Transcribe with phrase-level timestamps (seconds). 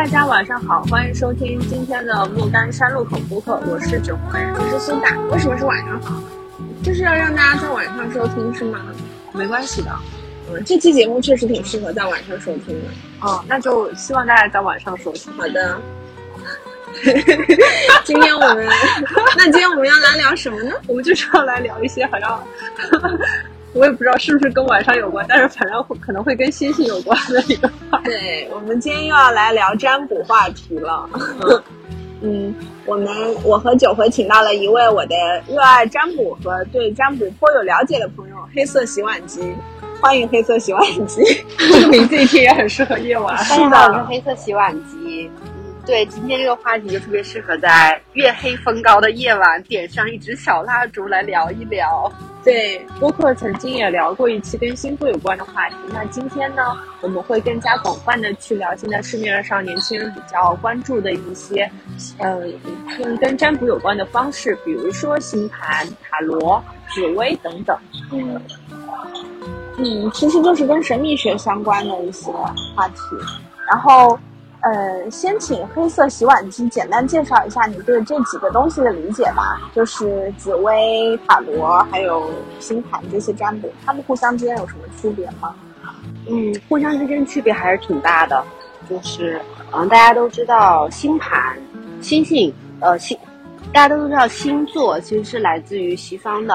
[0.00, 5.10] 大家晚上好，欢迎收听今天的莫干山路口播客，我是九妹，我是苏打。
[5.30, 6.22] 为什么是晚上好？
[6.82, 8.80] 就是要让大家在晚上收听是吗？
[9.34, 9.90] 没关系的，
[10.50, 12.88] 嗯，这期节目确实挺适合在晚上收听的。
[13.20, 15.30] 哦，那就希望大家在晚上收听。
[15.34, 15.78] 好的。
[18.02, 18.66] 今天我们，
[19.36, 20.72] 那今天我们要来聊什么呢？
[20.88, 22.42] 我们就是要来聊一些好像。
[23.72, 28.04] 我也不知道是不是跟晚上有关，但是反正会可能会跟星星有关的一个话题。
[28.04, 31.08] 对，我们今天又要来聊占卜话题了。
[32.22, 33.08] 嗯，我们
[33.44, 35.14] 我和九回请到了一位我的
[35.48, 39.40] 热爱占卜和对占卜颇有了解的朋友——黑色洗碗机。
[40.02, 41.22] 欢迎黑色洗碗机，
[41.58, 43.36] 这个名字一听也很适合夜晚。
[43.38, 45.30] 是的，我是黑色洗碗机。
[45.86, 52.10] 对，今天这个话题就特别适合在月黑风高的夜晚点上一支小蜡烛来聊一聊。
[52.44, 55.76] 对，播客曾经也聊过一期跟星座有关的话题。
[55.92, 61.70] 那今天呢，我们会更加广泛的去聊现在市面上年轻人比较关注的一些，
[62.18, 62.40] 呃，
[62.96, 66.62] 跟跟占卜有关的方式，比如说星盘、塔罗、
[66.94, 67.76] 紫薇等等。
[68.12, 68.40] 嗯，
[69.76, 72.30] 嗯，其实就是跟神秘学相关的一些
[72.76, 73.00] 话题。
[73.68, 74.18] 然后。
[74.62, 85.54] 呃，先请黑色洗碗机简单介绍一下你对这几个东西的理解吧，就是紫薇、塔罗还有星盘这些占卜，它们互相之间有什么区别吗？
[86.28, 88.44] 嗯，互相之间区别还是挺大的，
[88.88, 89.40] 就是
[89.72, 91.56] 嗯，大家都知道星盘、
[92.02, 93.16] 星星，呃星，
[93.72, 96.54] 大家都知道星座其实是来自于西方的。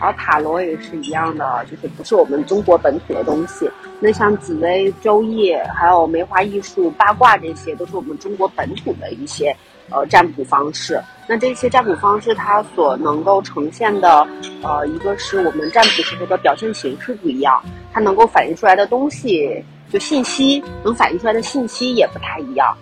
[0.00, 3.70] 然后塔罗也是一样的，就是不是我们中国本土的东西。
[4.00, 9.54] 那像紫薇、周易，还有梅花易数、八卦这些，都是我们中国本土的一些
[9.90, 11.00] 呃占卜方式。
[11.26, 14.26] 那这些占卜方式，它所能够呈现的，
[14.62, 22.76] 呃，一个是我们占卜时候的表现形式不一样，它能够反映出来的东西，就信息能反映出来的信息也不太一样。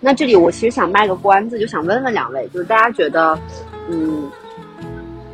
[0.00, 3.38] 那这里我其实想卖个关子，就想问问两位，就是大家觉得，
[3.90, 4.30] 嗯。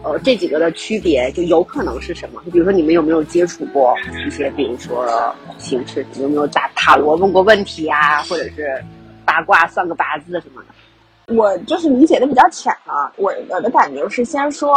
[0.04, 2.40] 呃，这几个的区别就有可能是什么？
[2.44, 3.94] 就比如说，你们有没有接触过
[4.26, 8.82] 一些，比如说形式，有没有打塔罗问过问题啊，或者是
[9.24, 11.34] 八卦算个八字什么的？
[11.34, 13.12] 我就是理解的比较浅啊。
[13.16, 14.72] 我我的感觉是，先说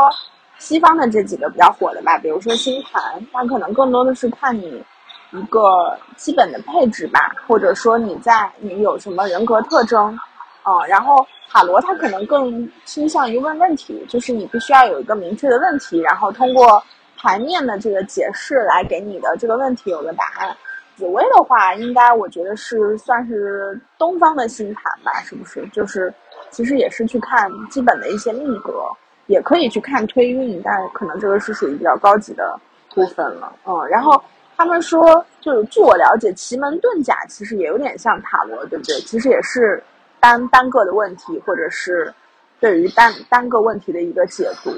[0.58, 4.84] 西方的这几个比较火的吧，比如说星盘，它可能更多的是看你
[5.32, 10.18] 一个基本的配置吧，或者说你在你有什么人格特征，
[10.64, 11.26] 啊，然后。
[11.54, 16.82] 塔罗它可能更倾向于问问题，就是你必须要有一个明确的问题，然后通过
[17.18, 20.56] 牌面的这个解释来给你的这个问题有个答案。
[20.96, 25.68] 紫薇的话，应该我觉得是算是东方的星盘吧，是不是？
[25.74, 26.14] 就是
[26.52, 28.86] 其实也是去看基本的一些命格，
[29.28, 32.58] 也可以去看推运，但可能这个是属于比较高级的
[32.94, 33.54] 部分了。
[33.66, 34.24] 嗯，然后
[34.56, 38.96] 他们说，就是据我了解，奇门遁甲其实也有点像塔罗，对不对？
[39.02, 39.84] 其实也是。
[40.22, 42.14] 单单个的问题，或者是
[42.60, 44.72] 对于单单个问题的一个解读，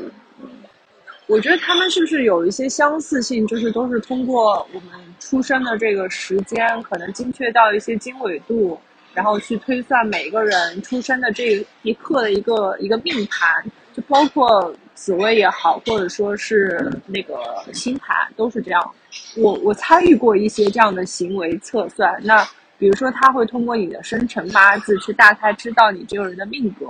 [1.27, 3.45] 我觉得他们是不是有一些相似性？
[3.45, 8.79] 就是都是通过我们出生的这个时间，可能精确到一些经纬度，
[9.13, 17.35] 然后去推算每个人出生的这一刻的一个一个命盘，就包括紫薇也好，或者说是那个
[17.73, 18.91] 星盘，都是这样。
[19.35, 22.47] 我我参与过一些这样的行为测算，那。
[22.77, 26.85] 比如说，他会通过你的生辰八字去大概知道你这个人的命格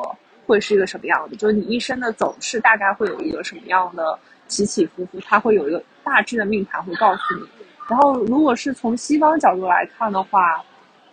[0.45, 4.17] 会是一个什么样的，就是你一生的走势大概会有一个什么样的
[4.47, 7.43] 起起伏伏，他会有一个大致的命盘会告诉你。
[7.89, 10.63] 然后，如果是从西方角度来看的话，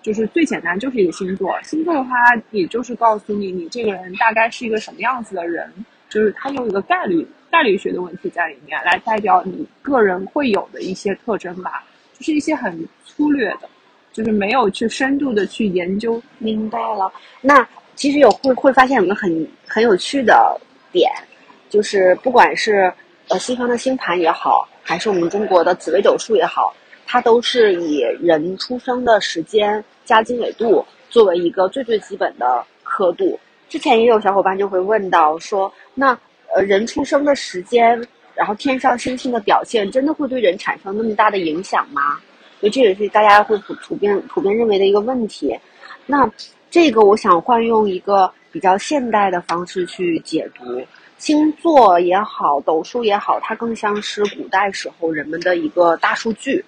[0.03, 2.14] 就是最简单就是一个星座，星座的话，
[2.53, 5.70] 也就是告诉你你这个人大概是一个什么样子的人，
[6.09, 11.84] 就是它有一个概率概率学的问题在里面来代表你个人会有的一些特征吧，
[12.16, 13.69] 就是一些很粗略的。
[14.12, 17.12] 就是没有去深度的去研究，明白了。
[17.41, 20.60] 那其实有会会发现有个很很有趣的
[20.91, 21.10] 点，
[21.69, 22.92] 就是不管是
[23.28, 26.74] 呃西方的星盘也好，还是我们中国的紫微斗数也好，
[27.07, 33.39] 它都是以人出生的时间加经纬度作为一个最最基本的刻度。
[33.68, 36.18] 之前也有小伙伴就会问到说，那
[36.54, 38.04] 呃人出生的时间，
[38.34, 42.18] 然后天上星星的表现，真的会对人产生那么大的影响吗？
[42.60, 45.59] 所以这也是大家会普普遍普遍认为的一个问题。
[46.07, 46.30] 那
[46.71, 50.65] 这个我想换用一个比较现代的方式去解读，
[51.18, 56.65] 星座也好，斗数也好，它更像是古代时候人们的一个大数据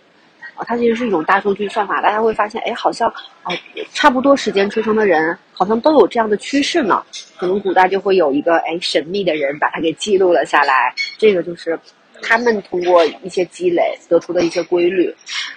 [0.57, 2.01] 啊，它其实是一种大数据算法。
[2.01, 3.09] 大家会发现，哎，好像
[3.43, 3.53] 啊，
[3.93, 7.05] 差不多时间出生的人好像都有这样的趋势呢。
[7.37, 11.79] 可能古代就会有一个哎神秘的人把它给记录了下来，这个就是
[12.23, 15.15] 他们通过一些积累得出的一些规律。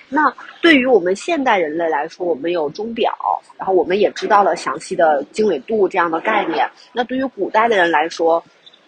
[0.09, 3.13] 那对于我们现代人类来说，我们有钟表，
[3.57, 6.69] 然后我们也知道了详细的经纬度这样的概念。
[6.91, 8.43] 那对于古代的人来说，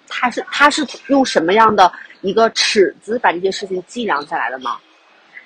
[0.08, 1.92] 他是他是用什么样的
[2.22, 4.78] 一个尺子把这些事情计量下来的吗？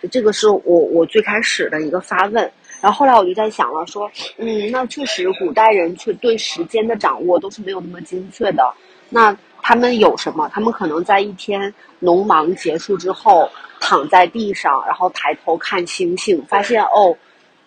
[0.10, 2.52] 这个是我我最开始的一个发问。
[2.82, 8.74] 然后后来我就在想了，说，嗯，那确实古代人却对时间的掌握都是没有那么精确的。
[9.08, 10.50] 那他们有什么？
[10.50, 13.50] 他们可能在一天农忙结束之后，
[13.80, 17.16] 躺在地上，然后抬头看星星，发现哦，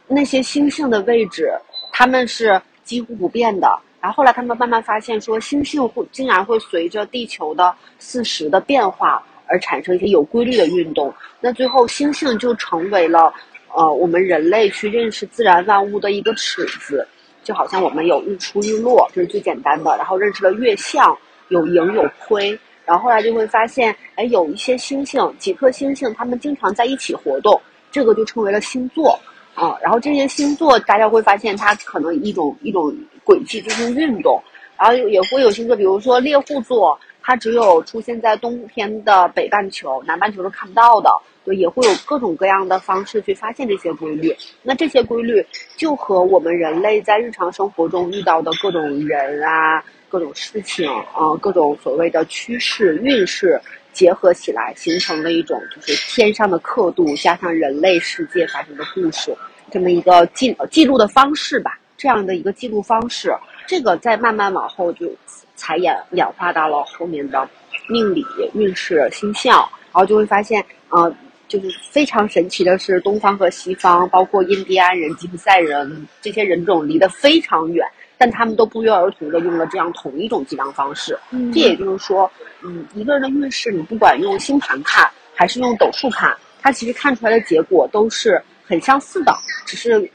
[0.07, 1.53] 那些星星的位置
[1.93, 3.69] 他们是几乎不变的。
[4.01, 11.15] 然后后来他们慢慢发现，说星星会竟然会随着地球的四时的变化而产生一些有规律的运动。
[11.41, 13.33] 那最后星星就成为了。
[13.77, 17.05] 呃，我们人类去认识自然万物的一个尺子，
[17.43, 19.97] 就好像我们有日出日落，这是最简单的。
[19.97, 21.19] 然后认识了月相，
[21.49, 22.59] 有盈有亏。
[22.85, 27.59] 然后后来就会发现，哎，有一些星星，几颗星星，它们经常在一起活动，
[27.91, 29.19] 这个就称为了星座
[29.55, 29.75] 啊。
[29.83, 32.95] 然后这些星座，大家会发现它可能一种一种
[33.25, 34.43] 轨迹进行运动。
[34.77, 41.09] 然后也会有星座，比如说猎户座，它只有出现在冬天的北半球，南半球是看不到的。
[41.45, 44.35] 对，也会有各种各样的方式去发现这些规律。
[44.63, 45.47] 那这些规律
[45.77, 49.85] 就和我们人类在日常生活中遇到的各种人啊、
[50.15, 53.61] 各种事情啊、各种所谓的趋势、运势
[53.93, 59.37] 结合起来，形成了一种就是天上的刻度加上人类世界发生的故事，
[59.73, 61.77] 这么一个记记录的方式吧。
[61.97, 63.35] 这样的一个记录方式，
[63.67, 65.11] 这个再慢慢往后就
[65.57, 67.49] 才演演化到了后面的
[67.89, 68.25] 命理、
[68.55, 69.59] 运势、星象，
[69.93, 71.13] 然后就会发现，呃。
[71.47, 77.87] 就是非常神奇的是，东方和西方，包括印第安人、吉普赛人这些人种离得非常远，
[78.19, 81.19] 但他们都不约而同的用了这样同一种计量方式。
[81.53, 82.31] 这也就是说，
[82.63, 89.35] 嗯，一个人的运势，你不管用星盘看还是用斗数看，它其实看出来的结果都是很相似的，
[89.67, 90.11] 只是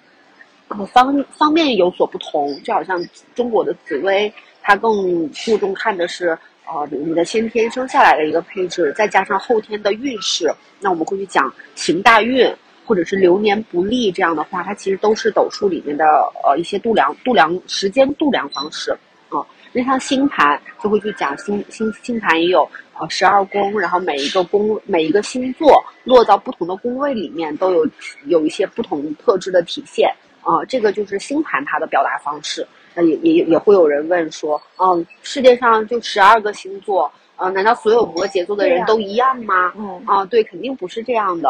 [0.91, 2.53] 方方面有所不同。
[2.63, 2.99] 就好像
[3.35, 6.37] 中国的紫薇，它更注重看的是。
[6.71, 10.47] 啊，你的先天生下来的一个配置，再加上后天的运势，
[10.79, 12.47] 那我们会去讲行大运，
[12.89, 16.03] 或者是流年不利这样的话，它其实都是斗数里面的
[16.43, 18.89] 呃一些度量度量时间度量方式
[19.29, 19.45] 啊。
[19.71, 22.67] 那像星盘就会去讲星星星盘也有
[22.99, 27.87] 呃十二宫，然后每一个宫每一个星座落到不同的宫位里面都有
[28.25, 30.65] 有一些不同特质的体现啊。
[30.67, 32.65] 这个就是星盘它的表达方式。
[32.95, 39.71] 那也也也会有人问说，嗯，世界上就十二个星座，啊，难道所有摩羯座的人都一样吗？
[39.77, 41.47] 嗯，啊，对，肯定不是这样的，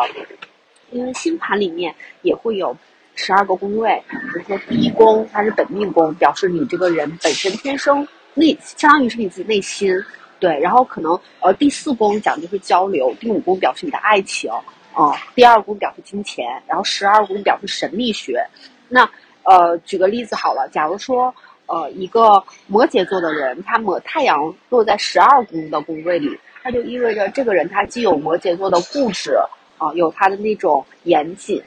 [0.91, 2.75] 因为星盘里面也会有
[3.15, 9.94] 十二个宫位，比如说第一宫它是本命宫，表示你这个人本身天生内，相当于是你自己内心，
[10.39, 14.51] 对，然后可能呃第四宫讲就是交流，第五宫表示你的爱情，
[14.94, 18.45] 啊，第二宫表示金钱，然后十二宫表示神秘学，
[18.88, 19.09] 那。
[19.44, 21.33] 呃，举个例子好了，假如说，
[21.65, 29.36] 呃，一个摩羯座的人，他摩太阳落在十二宫的宫位里，他就意味着这个人他既有摩羯座的固执
[29.79, 31.59] 啊，有他的那种严谨，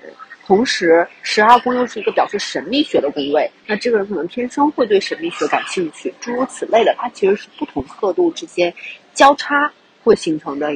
[0.47, 8.73] 同时十二宫又是一个表示神秘学的宫位，那这个人可能天生会对神秘学感兴趣，诸如此类的，它其实是不同刻度之间
[9.13, 9.73] 交叉
[10.05, 10.73] 会形成的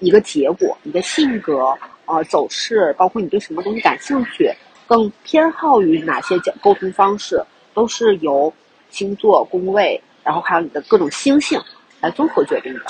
[0.00, 0.76] 一个结果。
[0.82, 1.68] 你的性格
[2.04, 4.52] 啊，走势，包括你对什么东西感兴趣。
[4.84, 8.52] 更偏好于哪些讲沟通方式，都是由
[8.90, 11.58] 星座、宫位，然后还有你的各种星星
[12.00, 12.80] 来综合决定的。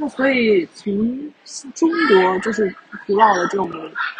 [0.00, 0.92] 嗯，那所以从
[1.74, 2.74] 中国就是
[3.06, 3.70] 古老的这种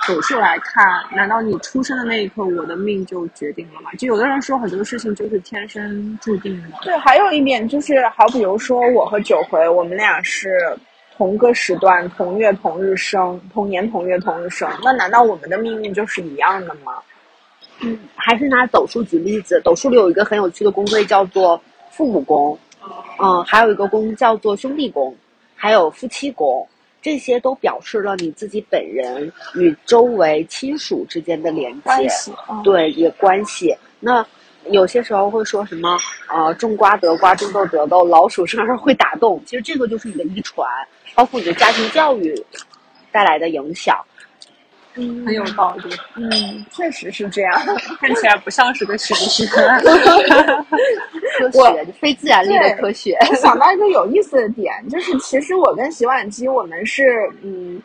[0.07, 0.85] 斗数来看，
[1.15, 3.91] 难道你出生的那一刻，我的命就决定了吗？
[3.99, 6.69] 就有的人说很多事情就是天生注定的。
[6.83, 10.77] 对，还有一点就是，好比如说我和九回，我们俩是。
[11.17, 16.95] 同个时段、同月同日生，同年同月同日生，那难道我们的命运就是一样的吗？
[17.81, 22.59] 嗯，还是拿斗数举例子，斗数里有一个很有趣的宫位叫做父母宫，
[23.23, 25.15] 嗯，还有一个宫叫做兄弟宫，
[25.61, 26.67] 还有夫妻宫，
[27.03, 32.09] 这些都表示了你自己本人与周围亲属之间的连接，
[32.65, 33.77] 对，也关系。
[34.01, 34.27] 那。
[34.69, 35.97] 有些时候会说什么，
[36.29, 39.43] 呃，种瓜得瓜，种豆得豆，老鼠身上会打洞。
[39.47, 40.69] 其实这个就是你的遗传，
[41.15, 42.45] 包括你的家庭教育
[43.11, 43.99] 带来的影响。
[45.01, 45.91] 嗯，很有道理。
[46.17, 47.53] 嗯，确实是这样，
[48.01, 49.45] 看起来不像是个玄学。
[51.39, 53.17] 科学，非自然力的科学。
[53.31, 57.83] 我想到一个有意思的点，就是其实我跟洗碗机，我们是嗯。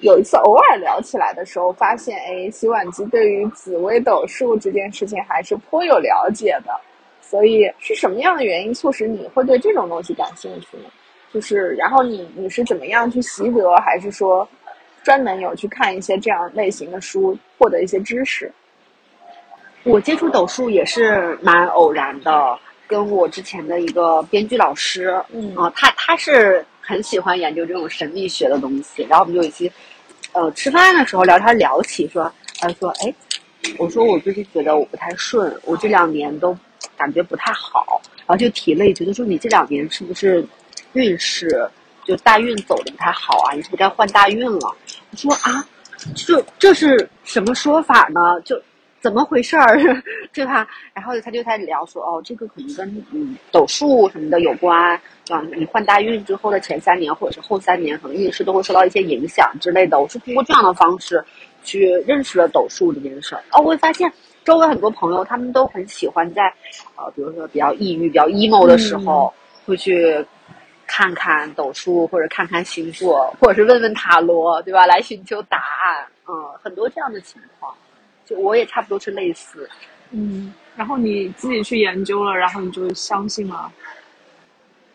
[0.00, 6.70] 有一次偶尔聊起来的时候，发现哎，洗碗机对于紫微斗数这件事情还是颇有了解的。
[7.20, 10.84] 所以是什么样的原因促使你会对这种东西感兴趣呢？
[11.34, 14.48] 就是然后你你是怎么样去习得，还是说
[15.08, 18.52] 专门有去看一些这样类型的书，获得一些知识？
[19.84, 29.72] 我接触斗数也是蛮偶然的，跟我之前的一个编剧老师，嗯啊，他他是很喜欢研究这种神秘学的东西，然后我们就有一起，
[30.32, 33.14] 呃，吃饭的时候聊天聊起，说，他说，哎，
[33.78, 36.54] 我说我最近觉得我不太顺，我这两年都
[36.98, 40.46] 感觉不太好，然后就提了一句，就说你这两年是不是
[40.92, 41.66] 运势
[42.04, 43.54] 就大运走的不太好啊？
[43.54, 44.76] 你是不是该换大运了？
[45.10, 45.64] 我说啊，
[46.14, 48.20] 这这是什么说法呢？
[48.44, 48.60] 就
[49.00, 49.78] 怎么回事儿，
[50.34, 50.66] 对吧？
[50.92, 54.94] 然后他就在聊说，哦，这个可能跟嗯斗数什么的有关，
[55.28, 60.00] 啊，你换大运之后的前三年或者是后三年，可能运势都会受到一些影响之类的。
[60.00, 61.24] 我是通过这样的方式
[61.62, 63.42] 去认识了斗数这件事儿。
[63.52, 64.12] 哦，我会发现
[64.44, 66.52] 周围很多朋友他们都很喜欢在，
[66.96, 69.32] 呃，比如说比较抑郁、比较 emo 的时候，
[69.64, 70.24] 会去
[70.88, 74.84] 看看斗数，或者看看星座，或者是问问塔罗，对吧？
[74.86, 76.04] 来寻求答案。
[76.26, 77.72] 嗯，很多这样的情况。
[78.26, 79.66] 就我也差不多是类似，
[80.10, 83.72] 嗯，然后你自己去研究了，然后你就相信了。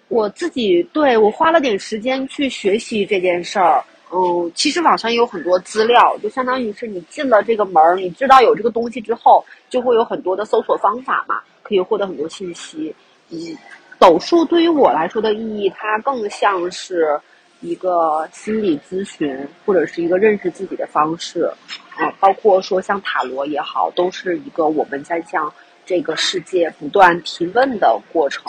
[0.07, 3.83] 我自己对我花了点时间去学习这件事儿。
[4.11, 12.93] 嗯，其实网上也有很多资料，就相当于是你进了这个门儿，你知道有这个东西之后，就会有很多的搜索方法嘛，可以获得很多信息。
[13.31, 13.57] 嗯，
[14.03, 17.17] 斗数对于我来说的意义，它更像是
[17.61, 21.49] 一个心理咨询，或者是一个认识自己的方式。
[21.95, 25.49] 啊，包括说像塔罗也好，都是一个我们在向
[25.85, 28.43] 这个世界不断提问的过程。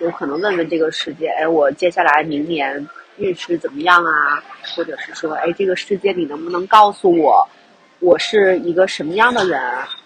[0.00, 2.86] 有可能问问这个世界，哎，我接下来明年
[3.16, 4.44] 运势怎么样啊？
[4.76, 7.48] 或者是说，哎，这个世界你能不能告诉我，
[8.00, 9.58] 我是一个什么样的人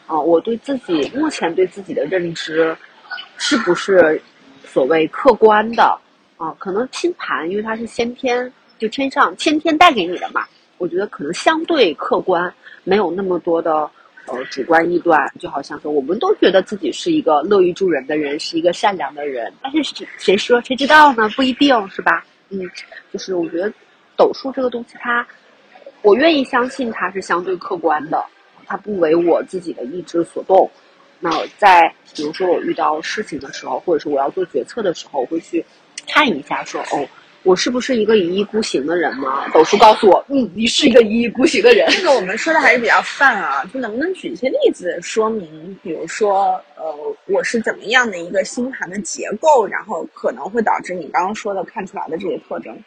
[0.07, 0.21] 啊？
[0.21, 2.77] 我对自己目前对自己的认知，
[3.37, 4.23] 是不是
[4.73, 5.99] 所谓客观的
[6.39, 6.55] 啊？
[6.59, 10.47] 可能星盘，因为它是先天就天上先天带给你的嘛，
[10.79, 12.53] 我觉得可能相对客观。
[12.85, 13.89] 没有那么多的
[14.27, 21.29] 呃主观臆断，就好像说我们都觉得自己是一个乐于助人的人，是一个善良的人，但是谁谁说谁知道呢？
[21.37, 22.25] 不一定是吧？
[22.49, 22.59] 嗯，
[23.13, 23.73] 就是我觉得
[24.17, 25.25] 斗数这个东西，它
[26.01, 28.25] 我愿意相信它是相对客观的，
[28.67, 30.69] 它不为我自己的意志所动。
[31.23, 35.65] 那在比如说我遇到事情的时候，或者是我要做决策的时候，我会去
[36.09, 37.09] 看一下，说哦。
[37.45, 39.49] 我是不是一个一意孤行的人吗？
[39.53, 41.89] 斗数告诉我，嗯，你是一个一意孤行的人。
[41.91, 45.77] 这个我们说的还是比较泛啊，就能不能举一些例子说明？
[45.83, 46.85] 比如说，呃，
[47.27, 52.81] 我是怎么样的一个星盘的结构，然后可能会导致你刚刚说的看出来的这些特征？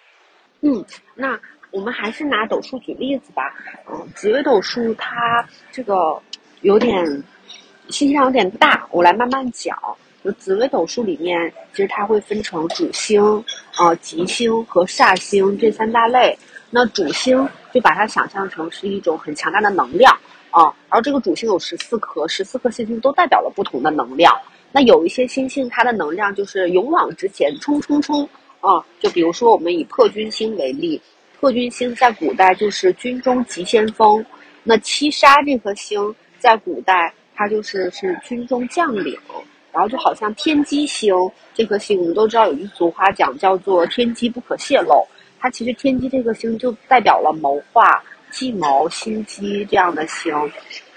[0.61, 1.37] 嗯，那
[1.71, 3.53] 我们还是拿斗数举例子吧。
[3.91, 6.17] 嗯，紫微斗数它这个
[6.61, 7.03] 有点
[7.89, 9.77] 信息量有点大，我来慢慢讲。
[10.23, 13.21] 就紫微斗数里面，其实它会分成主星、
[13.77, 16.37] 呃吉星和煞星这三大类。
[16.71, 20.11] 那主星就把它想象成是一种很强大的能量
[20.49, 24.35] 啊，然后这个主星有十四颗，十四颗星星都代表了不同的能量。
[24.71, 28.27] 那有一些星星，它的能量就是勇往直前，冲冲冲
[28.61, 28.83] 啊！
[28.99, 30.99] 就比如说我们以破军星为例，
[31.39, 34.25] 破军星在古代就是军中急先锋。
[34.63, 39.19] 那七杀这颗星在古代，它就是是军中将领。
[39.71, 41.13] 然后就好像天机星
[41.53, 45.05] 这颗星，我们都知道有句俗话讲叫做“天机不可泄露”。
[45.37, 48.01] 它其实天机这颗星就代表了谋划、
[48.31, 50.33] 计谋、心机这样的星。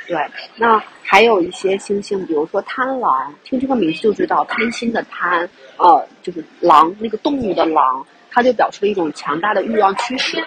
[0.06, 0.16] 对，
[0.54, 10.40] 那还有一些星星，比如说贪狼，听这个名字就知道贪心的贪，呃，就是狼那个动物的狼，它就表示了一种强大的欲望驱使。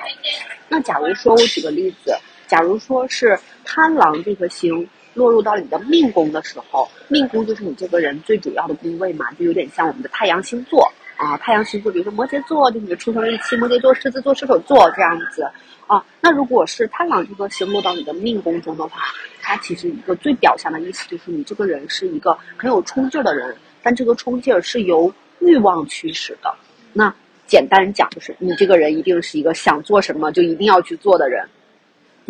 [0.70, 2.18] 那假如说我举个例子，
[2.48, 4.88] 假如说是贪狼这颗星。
[5.14, 11.38] 落入到了你的命宫的时候，命宫就是你这个人最主要的宫位嘛，就有点像我们的太阳星座啊。
[11.38, 15.44] 太阳星座，比如说摩羯座，就你的出生日期，摩羯座、狮子座、射手座这样子
[15.88, 16.04] 啊。
[16.22, 19.02] 那如果是贪狼这个星落到你的命宫中的话，
[19.42, 26.54] 它其实一个最表象的意思就是你这个人是一个很有冲劲儿的人，但这个冲劲儿是由欲望驱使的。
[26.94, 27.14] 那
[27.48, 31.46] 简单讲就是你这个人一定是一个想做什么就一定要去做的人。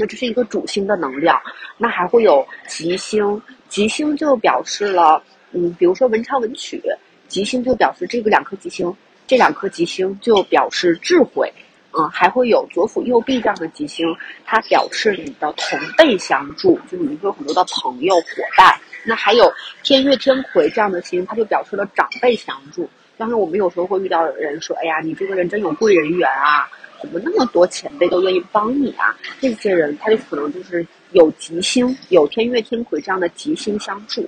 [0.01, 1.39] 那这是一个主星的能量，
[1.77, 3.39] 那还会有吉星，
[3.69, 6.81] 吉星就表示了，嗯，比如说文昌文曲，
[7.27, 8.91] 吉星就表示这个两颗吉星，
[9.27, 11.53] 这两颗吉星就表示智慧，
[11.91, 14.07] 嗯，还会有左辅右弼这样的吉星，
[14.43, 18.25] 它表示你的同辈相助，就是你会有很多的朋友伙
[18.57, 18.75] 伴。
[19.05, 19.53] 那还有
[19.83, 22.89] 天月天魁这样的星，它就表示了长辈相助。
[23.19, 26.67] 当然，我们有时候会遇到人说，哎呀，你这个人真有贵人缘啊。
[27.01, 29.17] 怎么那么多前辈都愿意帮你啊？
[29.39, 34.27] 这些人他就可能就是有吉星，有天月天魁这样的吉星相助。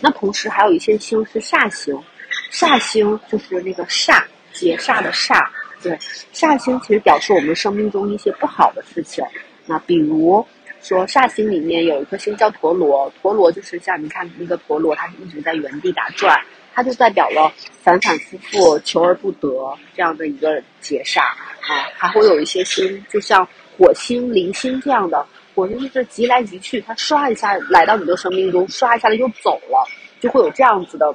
[0.00, 1.98] 那同时还有一些星是煞星，
[2.50, 4.22] 煞星就是那个煞
[4.52, 5.46] 劫煞的煞
[5.82, 5.96] 对，
[6.32, 9.24] 煞星其实表示我们生命中一些不好的事情。
[9.66, 10.44] 那比如
[10.82, 16.36] 说煞星里面有一颗星叫陀螺，陀螺就是像你看那个陀螺，它是一直在原地打转，
[16.78, 21.90] 它就代表了反反复复、求而不得这样的一个劫煞啊。
[21.96, 23.44] 还会有一些星，就像
[23.76, 29.84] 火星、铃星这样的，火星就是急来急去，它唰一下来到你的生命中，唰一下子就走了，
[30.20, 31.12] 就会有这样子的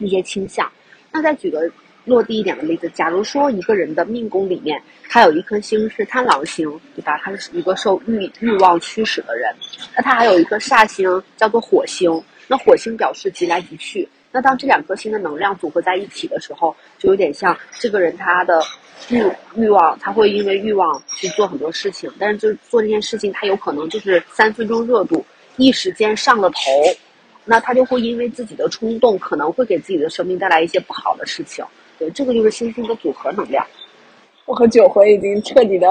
[0.00, 0.68] 一些倾向。
[1.12, 1.70] 那再举个
[2.04, 7.16] 落地一点的例子，假如说一个人的命宫里面，他有一颗星是贪狼星，对吧？
[7.18, 9.54] 他是一个受欲欲望驱使的人。
[9.94, 12.10] 那他还有一颗煞星叫做火星，
[12.48, 14.08] 那火星表示急来急去。
[14.32, 18.62] 那当这两颗星的能量组合在一起的时候，就有点像这个人他的
[19.08, 19.22] 欲
[19.56, 25.24] 欲望，他会因为欲望去做很多事情，但是就做这件事情，他有可能就是三分钟热度，
[25.56, 26.60] 一时间上了头。
[27.44, 31.64] 那他就会因为自己的冲动，可能会给自己的生命带来一些不好的事情。
[31.98, 33.66] 对，这个就是星星的组合能量。
[34.44, 35.88] 我和九回已经彻底的，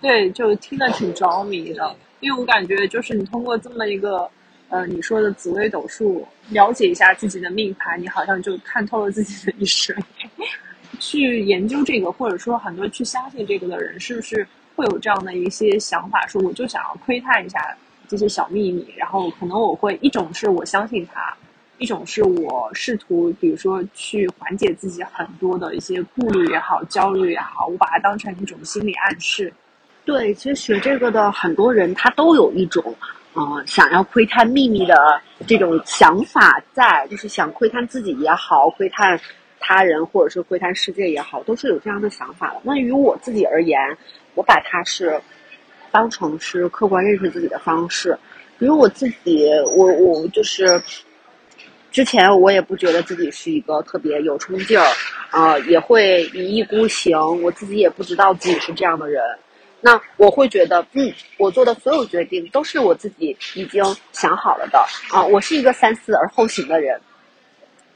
[0.00, 4.28] 对，就听得挺着迷的，因为我感觉就是你通过这么一个，
[4.68, 9.96] 呃，你说的紫微斗数，了解一下自己的命盘，你好像就看透了自己的一生。
[11.00, 17.76] 去研究这个，或者说很多去相信这个的人，是不是会有这样的一些想法，说我就想要窥探一下
[18.08, 21.34] 这些小秘密，然后可能我会一种是我相信他。
[21.78, 29.52] 一种是我试图，比如说去缓解自己很多的一些顾虑也好、焦虑也好，我把它当成一种心理暗示。
[30.04, 32.82] 对，其实学这个的很多人，他都有一种，
[33.38, 34.96] 嗯，想要窥探秘密的
[35.46, 39.20] 这种想法在，就是想窥探自己也好，窥探
[39.60, 42.60] 他人或者是窥探世界也好，都是有这样的想法的。
[42.64, 43.78] 那于我自己而言，
[44.34, 45.20] 我把它是
[45.92, 48.18] 当成是客观认识自己的方式。
[48.58, 50.82] 比如我自己，我我就是。
[51.90, 54.86] 之前我也不觉得自己是一个特别有冲劲儿，
[55.30, 57.18] 啊，也会一意孤行。
[57.42, 59.22] 我自己也不知道自己是这样的人。
[59.80, 64.78] 那我会觉得，嗯，我做的所有决定都是我自己已经想好了的
[65.10, 65.24] 啊。
[65.24, 67.00] 我是一个三思而后行的人。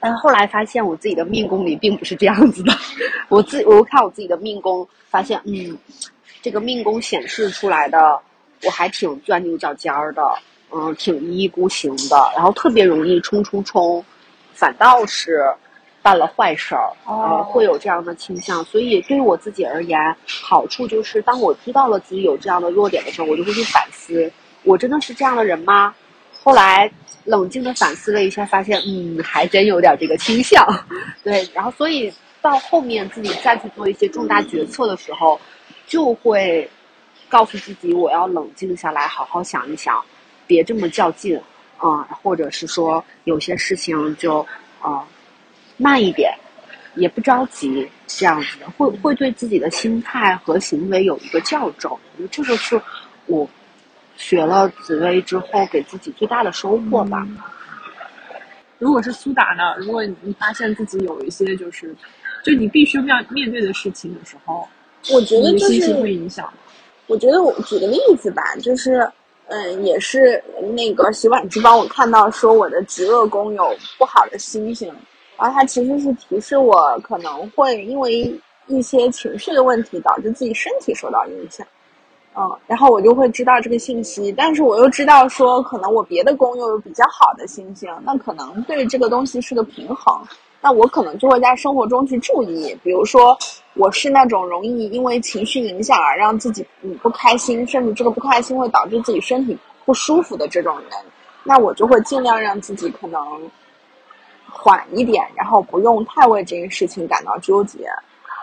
[0.00, 2.72] 但后来发现我自己的命宫里并不是这样子的。
[3.28, 5.78] 我自我看我自己的命宫，发现，嗯，
[6.40, 8.18] 这个命宫显示出来的
[8.64, 10.22] 我还挺钻牛角尖儿的。
[10.74, 14.02] 嗯，挺一意孤行的，然后特别容易冲冲冲，
[14.54, 15.44] 反倒是
[16.02, 18.64] 办了坏事儿，呃，会有这样的倾向。
[18.64, 24.30] 所以对于我自己而言，好处就是当我知道了自己有这样的弱点的时候，我就会去反思：
[24.64, 25.94] 我真的是这样的人吗？
[26.42, 26.90] 后来
[27.24, 30.66] 冷静的反思了一下，发现，嗯，还真有点这个倾向。
[31.22, 35.40] 对，然后所以到后面自己再去做一些重大决策的时候，
[35.86, 36.68] 就会
[37.28, 40.02] 告诉自己，我要冷静下来，好好想一想。
[40.44, 41.40] 别这么较劲，
[41.78, 44.44] 啊，或者是说有些事情就
[44.80, 45.06] 啊
[45.76, 46.32] 慢一点，
[46.94, 51.90] 也不着急，这样子的会会对自己的心态和行为有一个校正。
[52.30, 52.80] 这个是
[53.26, 53.48] 我
[54.16, 57.26] 学了紫薇之后给自己最大的收获吧。
[58.78, 59.74] 如果是苏打呢？
[59.78, 61.94] 如果你发现自己有一些就是，
[62.44, 64.68] 就你必须面面对的事情的时候，
[65.12, 66.52] 我觉得就是心情会影响。
[67.06, 69.10] 我觉得我举个例子吧，就是。
[69.48, 70.42] 嗯，也是
[70.74, 74.90] 那个洗碗机帮我看到说我的极恶宫有不好的星星，
[75.38, 78.32] 然后它其实是提示我可能会因为
[78.66, 81.66] 一些情绪的问题导致自己身体受到影响，
[82.36, 90.20] 嗯，然后我就会知道这个信息，但是我又知道说可能我别的宫又有比较好的星星，那可能对这个东西是个平衡。
[90.64, 93.36] 那我可能就会在生活中去注意，比如说，
[93.74, 100.90] 我是那种容易因为情绪影响而让自己嗯不开心，甚至这个不开心会导致自己身体不舒服的这种人，
[101.42, 103.20] 那我就会尽量让自己可能
[104.52, 107.88] 缓一点，然后不用太为这件事情感到纠结。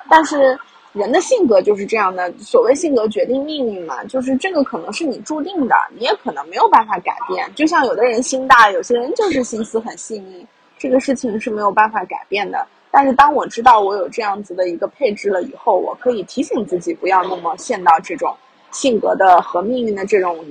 [0.09, 0.59] 但是
[0.91, 7.47] 人的性格就是这样的，所谓性格决定命运嘛，就是这个可能是你注定的，你也可能没有办法改变。
[7.53, 10.45] 就像有的人心大，有些人就是心思很细腻。
[10.79, 18.35] 这个事情是没有办法改变的，但是当我知道我有这样子的一个配置了以后，我可以提醒自己不要那么陷到这种
[18.71, 20.43] 性格的和命运的这种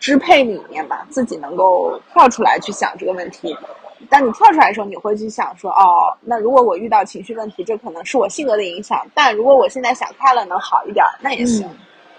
[0.00, 3.54] 支配里面吧，自己能够跳出来去想这个问题。
[4.08, 11.68] 当你跳出来的时候，你会去想说，哦，那如果我遇到情绪问题，这可能是我性格的影响，但如果我现在想开了，能好一点，那也行。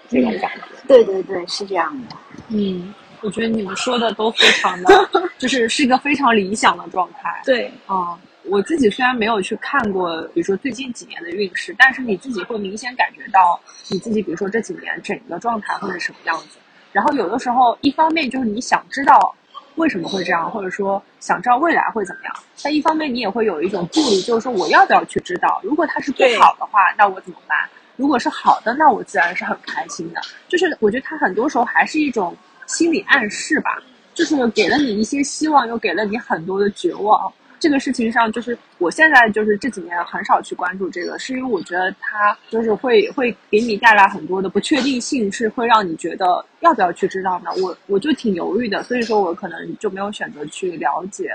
[0.10, 2.16] 这种感觉，对对对，是这样的。
[2.50, 2.94] 嗯。
[3.22, 7.42] 我觉得你们说的都非常的， 就是是一个非常理想的状态。
[7.44, 13.60] 对，啊，我自己虽然没有去看过，比如说最近几年的运势，但是你自己会明显感觉到
[13.92, 16.60] 你自己，比如说这几年整个状态会是什么样子。
[16.94, 19.36] 然后有的时候，一方面就是你想知道
[19.80, 22.36] 为什么会这样，或者说想知道未来会怎么样。
[22.62, 25.62] 但一方面你也会有一种顾虑，就是说我要不要去知道？
[25.64, 27.58] 如果它是不好的话，那我怎么办？
[27.96, 30.22] 如果是好的，那我自然是很开心的。
[30.50, 32.36] 就是我觉得它很多时候还是一种
[32.68, 33.82] 心理暗示吧，
[34.14, 37.32] 就是给了你一些希望，又给了你很多的绝望。
[37.60, 47.52] 这个事情上，就是我现在就是这几年很少去关注这个，是因为我觉得它就是会会给你带来很多的不确定性，是会让你觉得要不要去知道呢？
[47.62, 51.32] 我我就挺犹豫的，所以说我可能就没有选择去了解，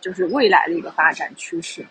[0.00, 1.84] 就是未来的一个发展趋势。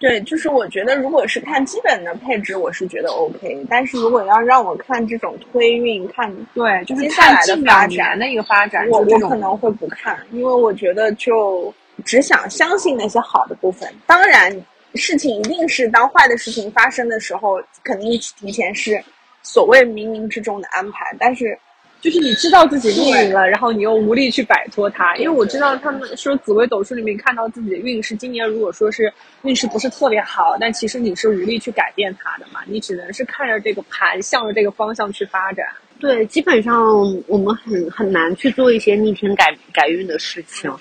[0.00, 3.66] 对，就是我觉得，如果是看基本的配置，我是觉得 OK。
[3.68, 13.88] 但是如果要让我看这种推运，看对，就是接下来的发展的一个发展，我我可能会不看，因为我觉得就只想相信那些好的部分。
[14.06, 14.50] 当然，
[14.94, 19.02] 事情一定是当坏的事情发生的时候，肯定提前是
[19.42, 21.58] 所谓冥冥之中的安排，但是。
[22.00, 25.16] 就是你知道自己命运了，然后你又无力去摆脱它。
[25.16, 35.66] 因为我知道他们说紫微斗数里面看到自己的运势，今年如果说是运势不是特别好，但其实你是无力去改变它的嘛，你只能是看着这个盘，向着这个方向去发展。
[36.00, 36.94] 对，基本上
[37.26, 40.72] 我们很很难去做一些逆天改改运的事情，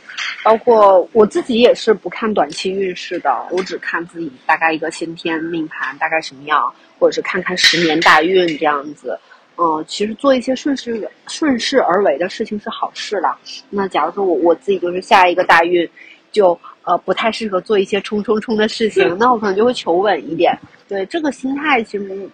[0.43, 6.61] 包括我自己也是不看短期运势的，我只看自己大概一个先天命盘大概什么样，
[6.99, 9.17] 或者是看看十年大运这样子。
[9.59, 13.35] 嗯，其实做一些顺势顺势而为的事情是好事了。
[13.71, 15.89] 那假如说我我自己就是下一个大运，
[16.31, 20.55] 就呃不太适合做一些冲冲冲的事情，那我可能就会求稳一点。
[20.87, 22.29] 对这个心态，其实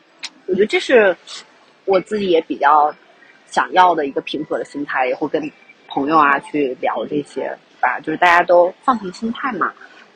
[0.47, 1.15] 我觉得这是
[1.85, 2.93] 我自己也比较
[3.47, 5.51] 想要的一个平和的心态，也会跟
[5.87, 9.71] 朋友啊去聊这些吧，就是大家都放平心态嘛。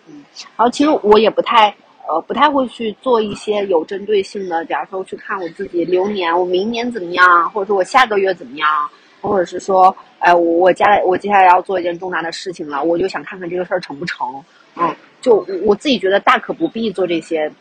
[0.08, 0.24] 嗯，
[0.58, 1.74] 然后其实我也不太。
[2.10, 14.42] 呃，不太会去做一些有针对性的，假如说去看我自己流年，我明年怎么样，或者说我下个月怎么样，或者是说，哎，我我家我接下来要做一件重大的事情了，我就想看看这个事儿成不成，
[14.78, 17.52] 嗯，就我自己觉得大可不必做这些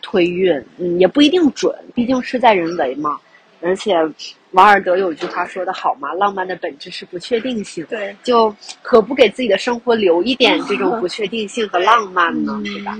[0.00, 3.20] 推运，嗯，也不一定准，毕竟事在人为嘛。
[3.60, 3.94] 而且
[4.52, 12.98] 王尔德有句话说的好嘛，浪漫的本质是不确定性，对，就可不给自己的生活留一点这种不确定性和浪漫呢，对吧？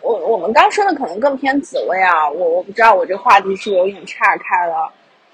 [0.00, 4.90] 我我们刚说的可能更偏紫薇啊，我我不知道我这话题是有点岔开了，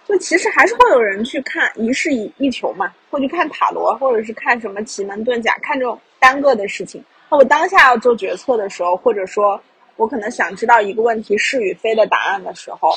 [0.08, 7.04] 就其实还是会有人去看一事一一求嘛，会去看塔罗，或者是看什么奇门遁甲，看这种单个的事情。
[7.30, 9.60] 那我当下要做决策的时候，或者说
[9.96, 12.90] 我可能想知道一个问题是与非的答案的时候，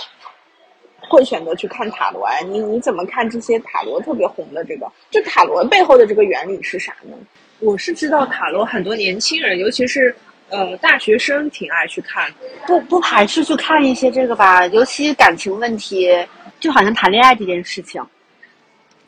[1.09, 2.23] 会选择去看塔罗。
[2.25, 4.91] 哎，你你怎么看这些塔罗特别红的这个？
[5.09, 7.15] 就塔罗背后的这个原理是啥呢？
[7.59, 10.15] 我是知道塔罗很多年轻人，尤其是。
[10.49, 12.33] 呃，大学生挺爱去看，
[12.65, 16.09] 不不排斥去看一些这个吧，尤其感情问题，
[16.57, 18.01] 就好像谈恋爱这件事情，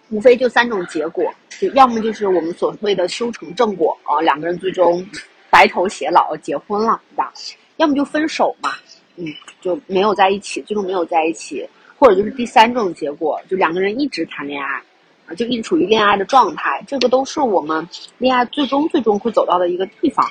[0.09, 5.07] 无非就三种结果，就要么就是我们所谓的修成正果啊，两个人最终
[5.49, 7.31] 白头偕老结婚了，对吧？
[7.77, 8.71] 要么就分手嘛，
[9.15, 9.25] 嗯，
[9.61, 11.65] 就没有在一起，最终没有在一起，
[11.99, 14.81] 或者就是第三种结果，就两个人一直谈恋爱，
[15.27, 17.85] 啊，就一直处于恋爱的状态，这个都是我们
[18.17, 20.25] 恋爱最终最终会走到的一个地方。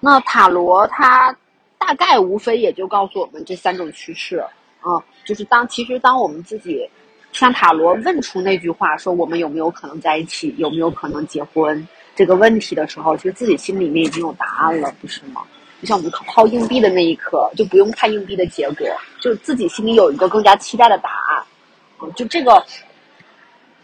[0.00, 1.34] 那塔罗它
[1.78, 4.44] 大概无非也就告诉我们这三种趋势，
[4.84, 6.88] 嗯，就是当其实当我们自己
[7.32, 15.42] 向塔罗问出那句话，说我们有没有可能在一起，有没有可能结婚这个问题的时候，其实自己心里面已经有答案了，不是吗？
[15.80, 18.86] 就像我们抛硬币的那一刻，就不用看硬币的结果，
[19.20, 22.64] 就自己心里有一个更加期待的答案，就这个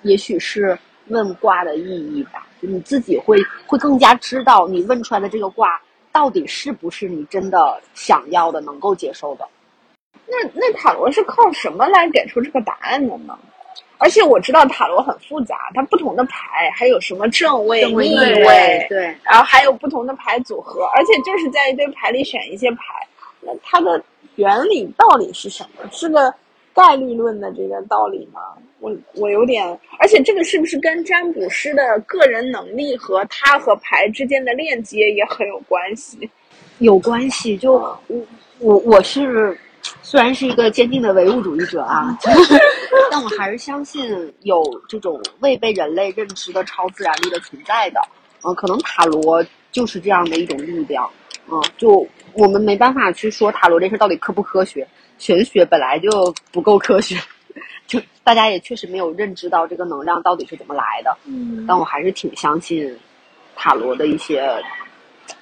[0.03, 0.79] 也许是
[1.09, 1.83] 问卦的意
[2.15, 5.81] 义吧，你自己会会更加知道你问出来的这个卦。
[6.13, 7.59] 到底是不是你真的
[7.93, 9.45] 想要的、能够接受的？
[10.29, 13.37] 那那塔罗是靠什么来给出这个答案的呢？
[13.99, 22.79] 而且我知道塔罗很复杂，它不同的牌还有什么正位、逆位，对，然后还有不同的牌组合，而且就是在一堆牌里选一些牌，
[23.41, 24.03] 那它的
[24.37, 25.89] 原理到底是什么？
[25.91, 26.35] 是个。
[26.77, 28.41] 概率论的这个道理吗？
[28.81, 29.65] 我我有点，
[30.01, 36.29] 而且这个是不是跟占卜师的个人能力和他和牌之间的链接也很有关系？
[36.79, 38.27] 有关系，就我
[38.59, 39.57] 我我是
[40.03, 42.19] 虽然是一个坚定的唯物主义者啊，
[43.11, 48.01] 但我还是相信有这种未被人类认知的超自然力的存在的。
[48.43, 51.09] 嗯，可能塔罗就是这样的一种力量。
[51.51, 54.87] 嗯，就我们没办法去说塔罗这事到底科不科学。
[55.17, 57.17] 玄学本来就不够科学，
[57.87, 61.17] 就大家也确实没有认知到这个能量到底是怎么来的。
[61.25, 62.99] 嗯，但我还是挺相信
[63.55, 64.61] 塔罗的一些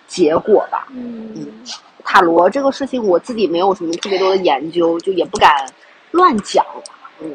[0.07, 0.87] 结果吧。
[0.91, 1.35] 嗯，
[2.05, 5.51] 塔罗这个事情我自己没有什么特别多的研究，就也不敢
[6.11, 6.65] 乱讲。
[7.23, 7.35] 嗯，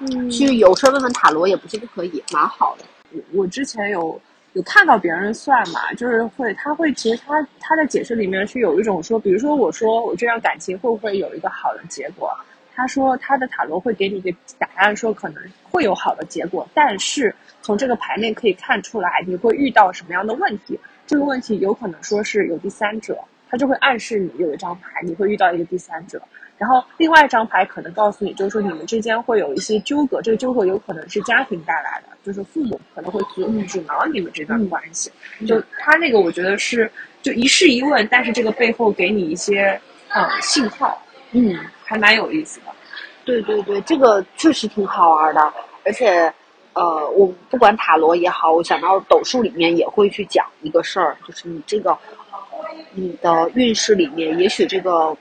[0.00, 2.84] 嗯，其实有事问问塔罗也不是不可以，蛮好的。
[3.12, 4.20] 我我之前有
[4.52, 12.30] 有看到别人算嘛，就是会他会其实他他的解释里面是有一种说，比如说我说我这段感情会不会有一个好的结果？
[12.74, 20.78] 他说他的塔罗会给你一个答案，说可能会有好的结果，但是从这个牌面可以看出来你会遇到什么样的问题。
[21.04, 23.18] 这个问题有可能说是有第三者，
[23.50, 26.22] 他就会暗示你有一张牌你会遇到一个第三者，
[26.58, 35.10] 然后另外一张牌可能告诉你就是说你们之间会有一些纠葛，这个纠葛有可能是家庭带来的，就是父母可能会阻阻挠你们这段关系。
[35.46, 36.90] 就他那个我觉得是
[37.22, 41.00] 就一试一问，但是这个背后给你一些呃信号，
[41.32, 41.56] 嗯。
[41.90, 42.66] 还蛮有意思的，
[43.24, 45.40] 对对对，这个确实挺好玩的，
[45.86, 46.30] 而且，
[46.74, 51.96] 呃，我不管塔罗也好，我想到斗数里面也会去讲一个事儿，就是你这个
[52.92, 55.16] 你的运势里面，也许这个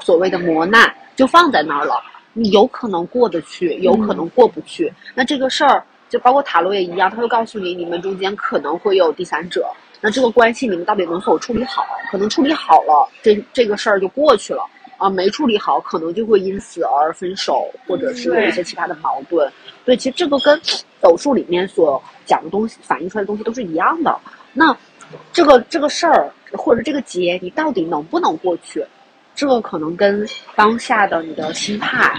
[0.00, 4.92] 所谓的磨难就放在那儿了，你有可能过得去，有可能过不去。
[5.14, 9.66] 那这个事儿就包括塔罗也一样，他会告诉你，你们中间可能会有第三者，
[10.00, 11.84] 那这个关系你们到底能否处理好？
[12.10, 14.62] 可能处理好了，这这个事儿就过去了。
[14.96, 19.48] 啊，没处理好，可能就会因此而分手，或者是有一些其他的矛盾。
[19.84, 20.60] 对，其实这个跟
[21.00, 24.18] 斗数里面所讲的东西反映出来的东西都是一样的。
[24.52, 24.76] 那
[25.32, 28.84] 这个这个事儿，或者这个劫，你到底能不能过去？
[29.38, 32.12] 这个可能跟当下的你的心态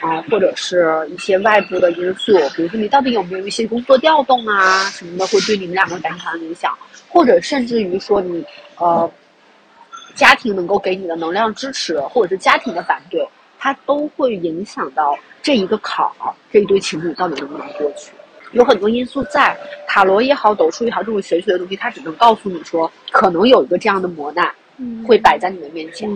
[0.00, 6.72] 啊，或者是一些外部的因素，比如说你到底有没有一些工作调动啊什么的，会对你们两个感情产生影响，
[7.10, 8.42] 或者甚至于说你
[8.78, 9.10] 呃。
[10.14, 13.26] 家庭能够给你的能量支持，或者是家庭的反对，
[13.58, 18.12] 它都会影响到这一个坎儿，这一对情侣到底能不能过去？
[18.50, 19.56] 有很多因素在，
[19.88, 24.46] 塔罗也好，斗数也好，这种玄学的东西，它只能告诉你说，可能有一个这样的磨难，
[25.08, 26.10] 会摆在你的面前。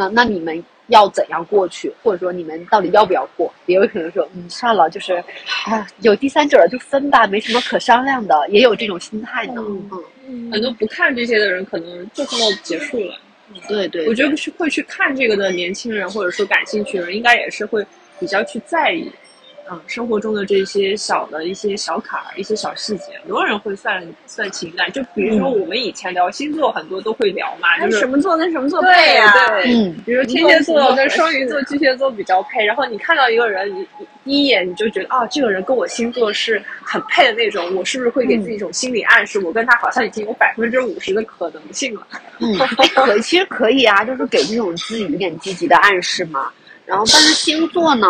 [0.00, 1.92] 那那你们要怎样过去？
[2.02, 3.52] 或者说你们到底要不要过？
[3.66, 5.22] 也有可能说，嗯，算了，就是
[5.66, 9.56] 啊，有第三者了就分吧，没什么可商量的，也有这种心态呢。
[9.58, 9.90] 嗯
[10.26, 13.14] 嗯，很多不看这些的人，可能就这么结束了。
[13.68, 17.84] 对对，我觉得是会去看这个的年轻人，或者说感兴趣的人，应该也是会
[18.18, 19.10] 比较去在意。
[19.72, 24.90] 嗯，生活中的这些小的一些小坎儿、一些小细节，很多人会算算情感。
[24.90, 29.32] 就比如说我们以前聊星座，很多都会聊嘛，就是什么座跟什么座配呀？
[29.48, 32.64] 对，嗯，比如天蝎座跟双鱼座、巨蟹座比较配。
[32.64, 33.86] 然后你看到一个人，你
[34.24, 42.04] 第一眼你就觉得啊，这个人跟我星座是很配的那种，我是不是会给自己一种心理暗示，我跟他好像已经有百分之五十的可能性了？
[42.40, 42.58] 嗯，
[42.96, 46.50] 可其实可以啊，就是给这种自己一点积极的暗示嘛。
[46.90, 48.06] 然后，但是星座呢？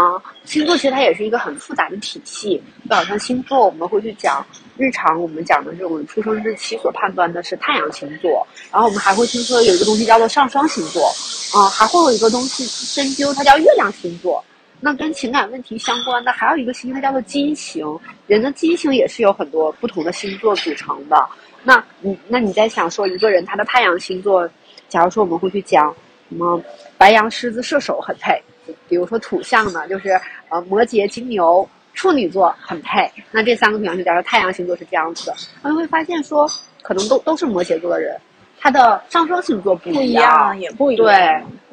[0.46, 2.62] 星座其实它也是一个很复杂的体系。
[2.88, 4.42] 就好像星座，我们会去讲
[4.78, 8.46] 日常我们讲的这种出生日期所判断的是太阳星座。
[8.72, 11.14] 然后我们还会听说有一个东西叫做上升星座，
[11.52, 14.42] 啊，还会有一个东西深究，它叫月亮星座。
[14.80, 17.86] 那跟情感问题相关的还有一个星，它叫做金星。
[18.26, 21.28] 人的金星也是有很多不同的星座组成的。
[21.62, 24.48] 那你那你在想说一个人他的太阳星座，
[24.88, 25.94] 假如说我们会去讲
[26.30, 26.58] 什么
[26.96, 28.42] 白羊、狮子、射手很配。
[28.88, 30.10] 比如说土象呢，就是
[30.48, 33.10] 呃摩羯、金牛、处女座很配。
[33.30, 36.48] 那这三个土象星座，太阳星座是这样子的，我们会发现说，
[36.82, 38.16] 可能都都是摩羯座的人，
[38.58, 41.04] 他的上升星座不一样，也不一样。
[41.04, 41.14] 对，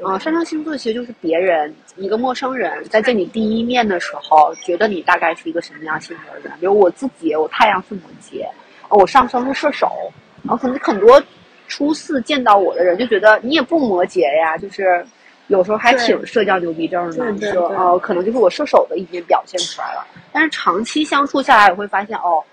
[0.05, 6.59] 啊，上升星座其实就是别人一个陌生人在见你第一面的时候，觉得你大概是一个什么样性格的人。
[6.59, 8.45] 比如我自己，我太阳是摩羯，
[8.89, 10.11] 我上升是射手，
[10.43, 11.21] 然后可能很多
[11.67, 15.05] 初次见到我的人就觉得你也不摩羯呀，就是。
[15.47, 20.05] 有时候还挺社交牛逼症的，说哦，可能就是我射手的一面表现出来了。
[20.31, 22.43] 但是长期相处下来，我会发现哦，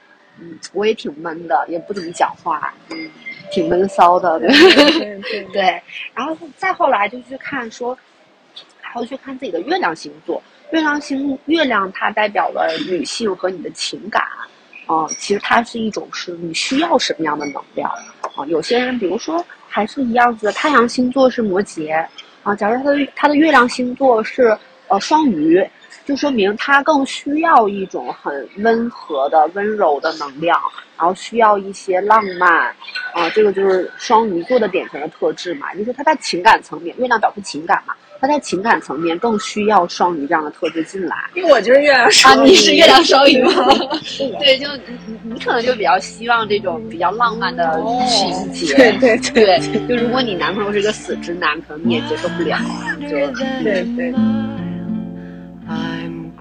[0.41, 3.11] 嗯，我也挺闷的，也不怎么讲话，嗯，
[3.51, 4.49] 挺闷骚的，对
[5.23, 5.83] 对 对。
[6.15, 7.99] 然后再后来就去看说，
[8.81, 10.43] 还要去看自己的月亮星座。
[10.71, 14.23] 月亮星月亮它代表了女性和你的情感，
[14.87, 17.91] 啊，其实它是一种是你需要什么样的能量
[18.37, 18.47] 啊？
[18.47, 22.05] 有些人比如说还是一样子，太阳星座是摩羯。
[22.45, 24.57] 啊，假如他的他的月亮星座是
[24.89, 25.67] 呃双鱼，
[26.05, 30.61] 就说明他更需要一种很温和的、温柔的能量，
[30.99, 32.69] 然后需要一些浪漫，
[33.15, 35.75] 啊，这个就是双鱼座的典型的特质嘛。
[35.75, 37.95] 就是他在情感层面，月亮表示情感嘛。
[38.25, 43.51] 他在情感层面更需要双鱼这样的特质进来，因为我就是月亮双鱼，你是月亮双鱼吗？
[44.41, 49.61] 对，就你你可能就比较希望这种比较浪漫的情节，对对对。
[49.87, 52.59] 就如果你男朋友是个死直男，可能你也接受不了。
[53.03, 53.11] 就
[53.63, 54.15] 对对。
[55.69, 56.33] 嗯，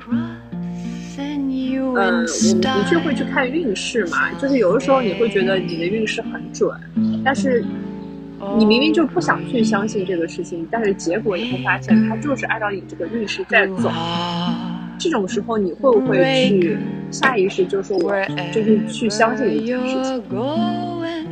[1.94, 2.26] 我们
[2.62, 6.72] 的确会去看运势嘛，就是有的时候你会觉得你的运势很准，
[7.26, 7.62] 但是。
[8.58, 13.90] 你明明就不想去相信这个事情，但是结果你会发现，它就是按照你这个运势在走。
[15.00, 16.78] 这种时候，你会不会去
[17.10, 18.14] 下意识就说我
[18.54, 20.22] 就是去相信一件事情，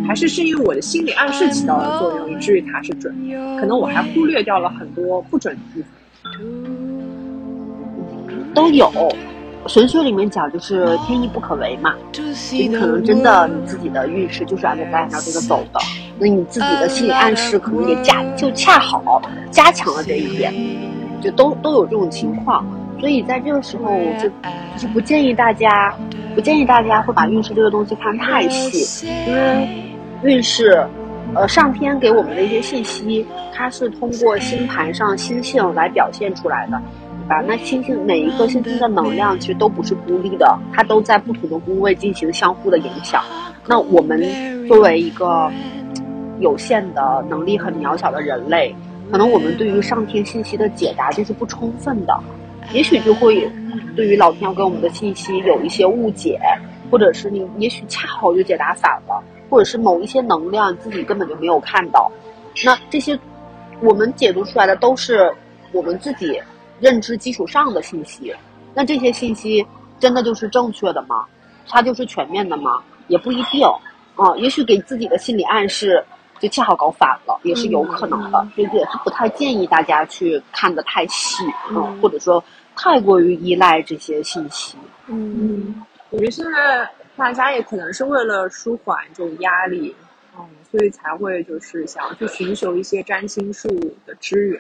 [0.06, 3.16] 还是是因为我的心理暗示起到了作用，以至于它是准。
[3.60, 5.88] 可能我还忽略掉了很多不准的部分。
[8.54, 8.92] 都有，
[9.68, 11.96] 玄学里面讲就是天意不可违嘛，
[12.52, 15.80] 你可能真的你自己的运势就是按照大家这个走的，
[16.22, 20.54] 那你自己的心理暗示可能也加就恰好加强了这一点，
[21.20, 22.64] 就都都有这种情况，
[23.00, 25.92] 所以在这个时候我就就是不建议大家，
[26.36, 29.68] 不建议大家会把运势这个东西看太细，因为
[30.22, 30.86] 运势，
[31.34, 36.80] 呃，上天给我们的一些信息，它是通过星盘上星星来表现出来的。
[37.24, 43.24] 对吧那星星每一个星星的能量其实都不是孤立的，它都在不同的宫位进行相互的影响。
[43.68, 44.22] 那我们
[44.68, 45.50] 作为一个
[46.42, 48.76] 有限的能力很渺小的人类，
[49.10, 52.20] 可能我们对于上天信息的解答就是不充分的，
[52.74, 53.50] 也许就会
[53.96, 56.40] 对于老天要给我们的信息有一些误解，
[56.90, 62.12] 或者是你也许恰好就解答反了，或者是某一些能量自己根本就没有看到。
[62.66, 63.18] 那这些
[63.80, 65.34] 我们解读出来的都是
[65.72, 66.38] 我们自己。
[66.80, 68.34] 认知基础上的信息，
[68.74, 69.64] 那这些信息
[70.00, 71.28] 真的就是正确的吗？
[71.70, 72.82] 它就是全面的吗？
[73.08, 73.64] 也不一定。
[74.16, 76.04] 啊，也许给自己的心理暗示
[76.42, 78.48] 就恰好搞反了，也是有可能的。
[78.56, 82.44] 所以也是不太建议大家去看的太细，嗯，或者说
[82.76, 84.76] 太过于依赖这些信息。
[85.08, 89.96] 嗯，我觉得现在大家也可能是为了舒缓这种压力，
[90.38, 93.70] 嗯，所以才会就是想要去寻求一些占星术
[94.06, 94.60] 的支援。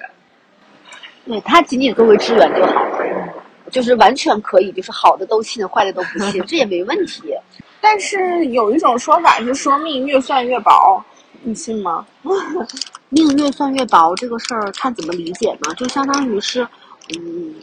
[1.26, 3.34] 对他仅仅作为支援就好了，
[3.70, 7.34] 就是完全可以，就是好的都信，坏的都不信， 这也没问题。
[7.80, 11.04] 但是有一种说法是说命越算越薄，
[11.44, 12.06] 你信吗？
[13.10, 15.74] 命越算越薄这个事儿看怎么理解呢？
[15.76, 16.68] 就相当于是，
[17.16, 17.56] 嗯，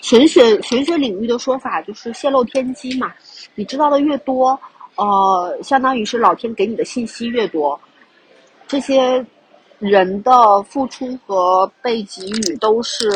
[0.00, 3.12] 玄学玄学领域的说法就是泄露天机嘛。
[3.54, 4.58] 你知道的越多，
[4.96, 7.80] 呃，相当于是老天给你的信息越多，
[8.66, 9.24] 这些。
[9.80, 13.10] 人的付出和被给予都是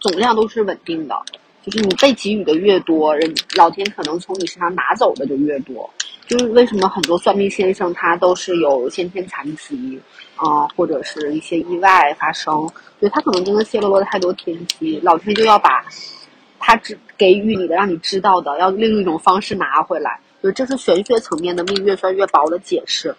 [0.00, 1.14] 总量都是稳定的，
[1.62, 5.88] 就是你被给予的越多，人老天可能从你身上拿走的就越多。
[6.26, 10.00] 就是为什么很多算命先生他都是有先天残疾
[10.34, 15.84] 啊，或者是一些意外发生，对他可能真的泄露了太多天机，老天就要把
[16.58, 20.18] 他只给予你的让你知道的，要另一种方式拿回来。
[20.42, 23.14] 就这是玄学层面的命越算越薄的解释。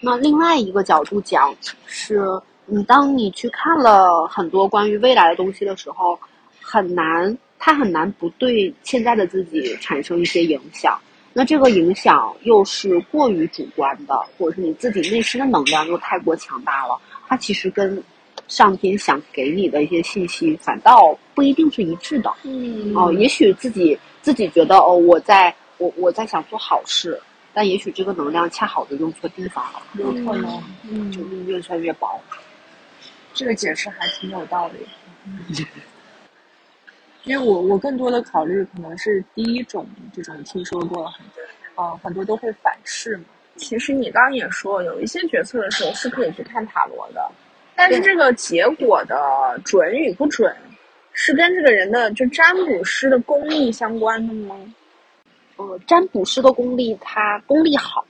[0.00, 1.54] 那另外一个角度讲，
[1.86, 2.22] 是
[2.66, 6.18] 你当你去看了很多关于未来的东西的时候，
[6.60, 10.98] 很难，它很难不对现在的自己产生一些影响。
[11.32, 18.02] 那这个影响又是过于主观的，或者是你自己内心的能量又太过强大了，它其实跟
[18.48, 22.32] 上天想给你的一些信息反倒不一定是一致的。
[22.42, 27.20] 嗯，哦，也许自己自己觉得哦，我在我我在想做好事。
[27.54, 32.18] 但也许这个能量恰好的用错地方了，有可能，嗯，就越算越薄。
[33.34, 35.64] 这个解释还挺有道理。
[37.24, 43.24] 因为我我更多的考虑可能是第一种这种听说过很多，啊，很多都会反噬嘛。
[43.56, 47.30] 其实你刚刚也说，有一些决策的时候是可以去看塔罗的，
[47.76, 50.54] 但是这个结果的准与不准，
[51.12, 54.56] 是跟这个人的就占卜师的功力相关的吗？
[55.56, 58.04] 呃，占卜师的功力，他功力好，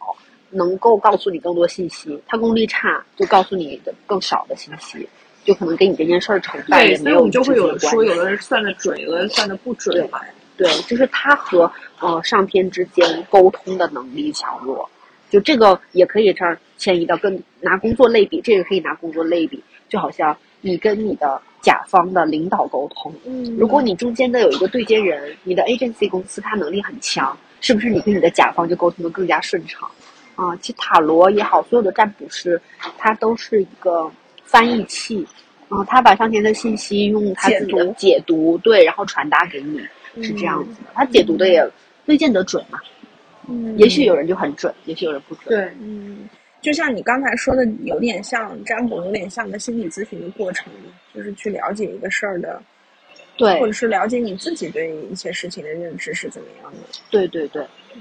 [0.49, 5.07] 能够告诉你更多信息；他功力差，就告诉你的更少的信息，
[5.45, 10.21] 就可能跟你这件事儿成败也没有就会有说，有的人算的准，有的人算的不准嘛。
[10.57, 14.89] 对，就是他和呃上天之间沟通的能力强弱，
[15.31, 21.41] 就这个也可以这儿迁移到跟拿工作类比，这个可以拿工作类比，就好像你跟你的。
[21.63, 29.89] 甲方的领导沟通，嗯，如果你中间的有一个对接人，你的 agency 公司它能力很强，是不是你跟你的甲方就沟通的更加顺畅？
[30.35, 32.61] 啊，其实塔罗也好，所有的占卜师，
[32.99, 34.11] 它都是一个
[34.53, 35.27] 翻译器，
[35.71, 39.81] 啊，他把上天的信息用他自己的解读对，然后传达给你，
[40.23, 40.91] 是这样子的。
[40.93, 41.67] 他解读的也
[42.05, 42.79] 未见得准嘛，
[43.49, 46.29] 嗯，也许有人就很准，也许有人不准，对，嗯。
[46.61, 50.73] 就像你刚才说的，有点像占卜，有点像个心理咨询的过程，
[51.13, 52.63] 就是去了解一个事儿的，
[53.37, 56.79] 对，或者是了解你自己对一些事情的认知是怎么样的。
[57.11, 57.67] 对对对，
[57.97, 58.01] 嗯，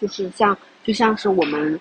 [0.00, 1.78] 就是像就像是我们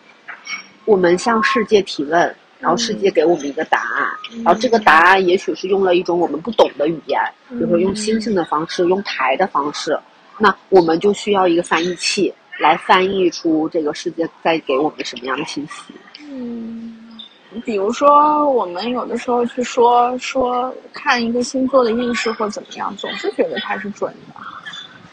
[0.83, 4.07] 我们向世界提问，然后世界给我们一个答案，
[4.43, 9.99] 然后这个答案也许是用了一种我们不懂的语言，比如说用星星的方式，用牌的方式，
[10.37, 12.33] 那我们就需要一个翻译器。
[12.57, 15.93] 来翻译出这个世界在给我们什么样的信息？
[16.21, 16.97] 嗯，
[17.65, 24.39] 比如说我们有的时候去说说看一个星座的运势或怎么样，总是觉得它是准的，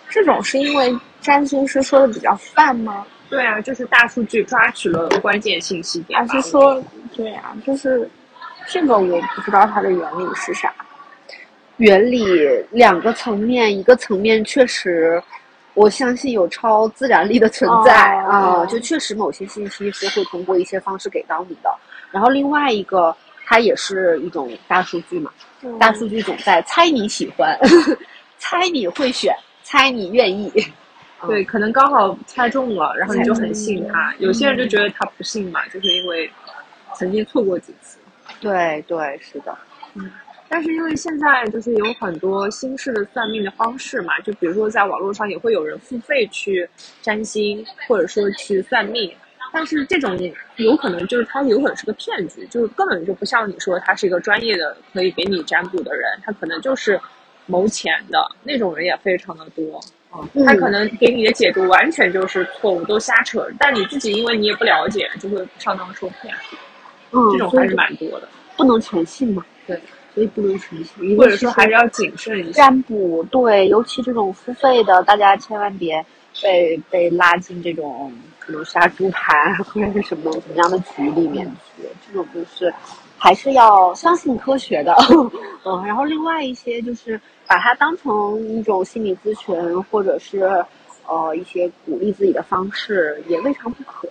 [0.09, 3.05] 这种是因为占星师说的比较泛吗？
[3.33, 6.21] 对啊，就是大数据抓取了关键信息点。
[6.29, 6.85] 还是说，
[7.17, 8.07] 对啊，就是
[8.69, 10.71] 这个我不知道它的原理是啥。
[11.79, 12.23] 原理
[12.71, 15.21] 两个层面，一个层面确实，
[15.73, 21.75] 我相信有超自然力的存在啊，就确实某些信息是会通过一些方式给到你的。
[22.11, 23.17] 然后另外一个，
[23.47, 25.31] 它也是一种大数据嘛，
[25.81, 27.59] 大数据总在猜你喜欢，
[28.39, 30.53] 猜你会选，猜你愿意。
[31.27, 34.15] 对，可能刚好猜中了，然后你就很信他。
[34.19, 36.31] 有些人就觉得他不信嘛，就是因为
[36.97, 37.99] 曾经错过几次。
[38.41, 39.57] 对对，是的，
[39.95, 40.11] 嗯。
[40.49, 46.69] 但是因为现在就是有很多新式的算命的方式嘛，就比如说在网络上也会有人付费去
[47.01, 49.11] 占星，或者说去算命。
[49.51, 50.19] 但是这种
[50.57, 57.01] 有可能就是他有可能是个骗局，就是根本就不像你说他是一个专业的可以给你占卜的人，他可能就是
[57.47, 59.81] 谋钱的那种人也非常的多
[60.13, 60.23] 啊。
[60.47, 63.45] 他可能给你的解读完全就是错误，都瞎扯。
[63.59, 66.33] 但你自己因为你也不了解，就会上当受骗。
[67.11, 69.45] 嗯，这种还是蛮多的，不能全信嘛。
[69.67, 69.81] 对。
[70.15, 72.65] 所以不能全信，或者说还是要谨慎一下。
[72.65, 76.05] 占卜对，尤其这种付费的，大家千万别
[76.43, 81.85] 被被拉进这种可能杀猪盘或者是什么什么样的局里面去。
[82.07, 82.71] 这种就是
[83.23, 84.93] 还是要相信科学的。
[85.65, 90.41] 嗯，然后另外一些就是把它当成一种心理咨询，或者是
[91.07, 94.09] 呃一些鼓励自己的方式，也未尝不可。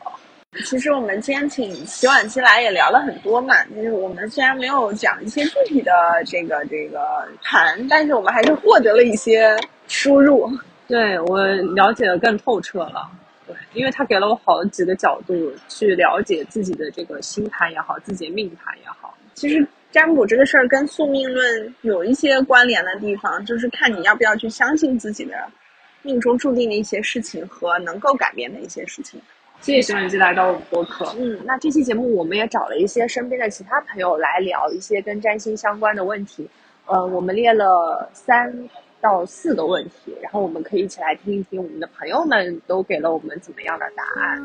[0.64, 5.91] 其实我们今天请洗碗机来也聊了很多嘛，就是我们虽然没有讲一些具体的
[6.26, 9.57] 这个这个谈，但是我们还是获得了一些
[9.89, 10.49] 输入。
[10.88, 11.45] 对我
[11.76, 13.09] 了解的更透彻了，
[13.54, 19.16] 对，因为他给了我好几个角度去了解自己的这个星盘也好，自己的命盘也好。
[19.34, 25.36] 其实占卜这个事儿跟宿命论有一些关联的地方，就是看你要不要去相信自己的
[26.02, 29.20] 命中注定的一些事情和能够改变的一些事情。
[29.60, 31.14] 谢谢徐文姬来到我们播客。
[31.20, 36.49] 嗯，那这期节目我们也找了一些身边的其他朋友来聊一些跟占星相关的问题。
[36.88, 38.52] 呃，我们列了三
[39.02, 44.41] 到四个问题，然后我们可以一起来听一听我们的朋友们都给了我们怎么样的答案。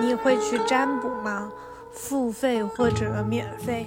[0.00, 1.52] 你会去占卜吗？
[1.92, 3.86] 付费或者免费？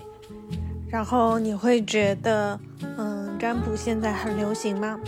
[0.89, 2.59] 然后你会觉得，
[2.97, 4.99] 嗯，占卜现在很流行吗？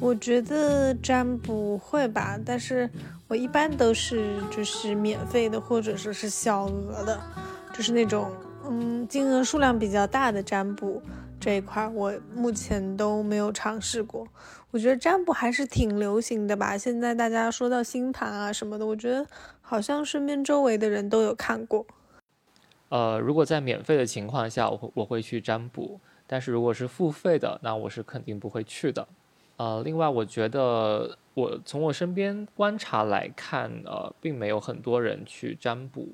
[0.00, 2.88] 我觉得占卜会吧，但是。
[3.28, 7.18] 我一般都是就是免费的，或者说是小额的，
[7.72, 8.30] 就是那种
[8.68, 11.00] 嗯金额数量比较大的占卜
[11.42, 14.24] 这一块，我目前都没有尝试过。
[14.70, 19.26] 我觉得占卜还是挺流行的吧，现在大家说到星盘啊什么的，我觉得
[19.60, 21.84] 好像身边周围的人都有看过。
[22.90, 29.08] 呃，如果在免费的情况下，我会我会去占卜，但是如果是付费的，那我是肯定不会去的。
[29.56, 31.18] 呃，另外我觉得。
[31.34, 36.06] 我从我身边观察来看，呃，并没有很多人去占卜，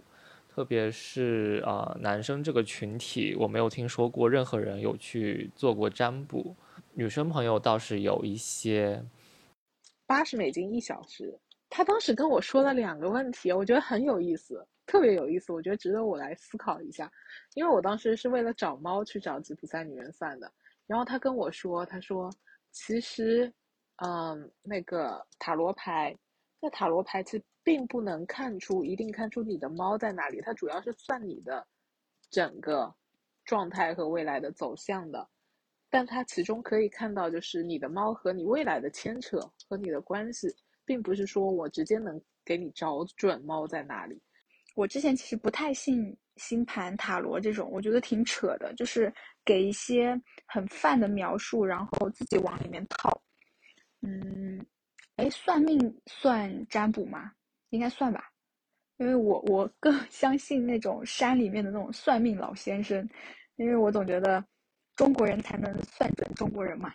[0.58, 6.52] 特别是啊，男生这个群体，我没有听说过任何人有去做过占卜。
[6.94, 9.00] 女生朋友倒是有一些。
[10.04, 11.32] 八十美金一小时，
[11.70, 17.08] 他当时跟我说了两个问题，我觉得很有意思，特别有意思，我觉得值得我来思考一下。
[17.54, 20.52] 因为我当时是为了找猫去找吉普赛女人算的，
[20.88, 22.28] 然后他跟我说，他说
[22.72, 23.52] 其实。
[24.00, 26.16] 嗯，那个塔罗牌，
[26.60, 31.66] 那塔罗牌其实并不能看出一定看出你的猫在哪里，它主要是算你的
[32.30, 32.90] 整个
[33.44, 35.28] 状态和未来的走向的。
[35.90, 39.38] 但它其中可以看到，就是你的猫和你未来的牵扯
[39.68, 40.48] 和你的关系，
[40.86, 44.18] 并不是说我直接能给你找准猫在哪里。
[44.74, 49.12] 我之前其实不太信星盘、塔罗这种，我觉得挺扯的，就是
[49.44, 53.10] 给一些很泛的描述，然后自己往里面套。
[54.00, 54.64] 嗯，
[55.16, 57.30] 哎，算命算占卜吗？
[57.70, 58.30] 应该算吧，
[58.96, 63.08] 因为我我更 相信那种山里面的那种算命老先生，
[63.56, 64.44] 因为我总觉得
[64.96, 66.92] 中国人才能算准中国人嘛。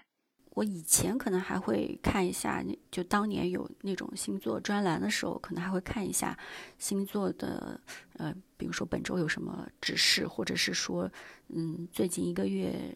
[0.56, 6.38] 我以前可能还会看一下，就当年有那种星座专栏的时候，可能还会看一下
[6.78, 7.80] 星座的，
[8.18, 11.12] 呃，比如说本周有什么指示，或者是说，
[11.48, 12.96] 嗯，最近一个月。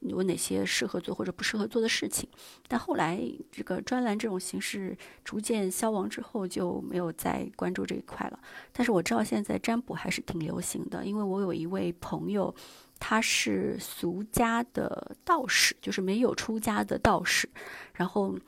[0.00, 2.28] 有哪些适合做或者不适合做的事情？
[2.68, 3.20] 但后来
[3.50, 8.38] 这个专栏这种形式逐渐消亡之后，就没有再关注这一块了。
[8.72, 12.54] 但是我知道现在占卜还是挺流行的，因为我有一位朋友，
[12.98, 17.48] 他是俗家的道士，就是没有出家的道士，
[17.94, 18.38] 然后。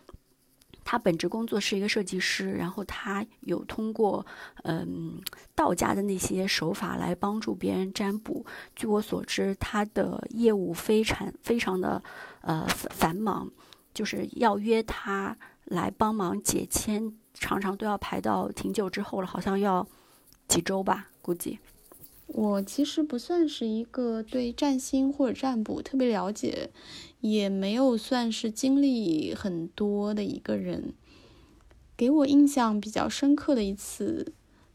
[0.91, 4.25] 他本职工作是一个设计师，然后他有通过
[4.63, 5.21] 嗯
[5.55, 8.47] 道家的那些手法来帮助别人占卜。
[8.75, 12.03] 据我所知，他的业务非常非常的
[12.41, 13.51] 呃繁忙，
[13.93, 15.37] 就是要约他
[15.67, 19.87] 来帮忙解签，常常都要排到挺久之后了，好像要
[20.47, 21.59] 几周吧，估计。
[22.29, 26.71] 我其实不算是一个对占星或者占卜特别了解，
[27.21, 30.95] 也没有算是经历很多的一个人。
[31.97, 34.33] 给我印象比较深刻的一次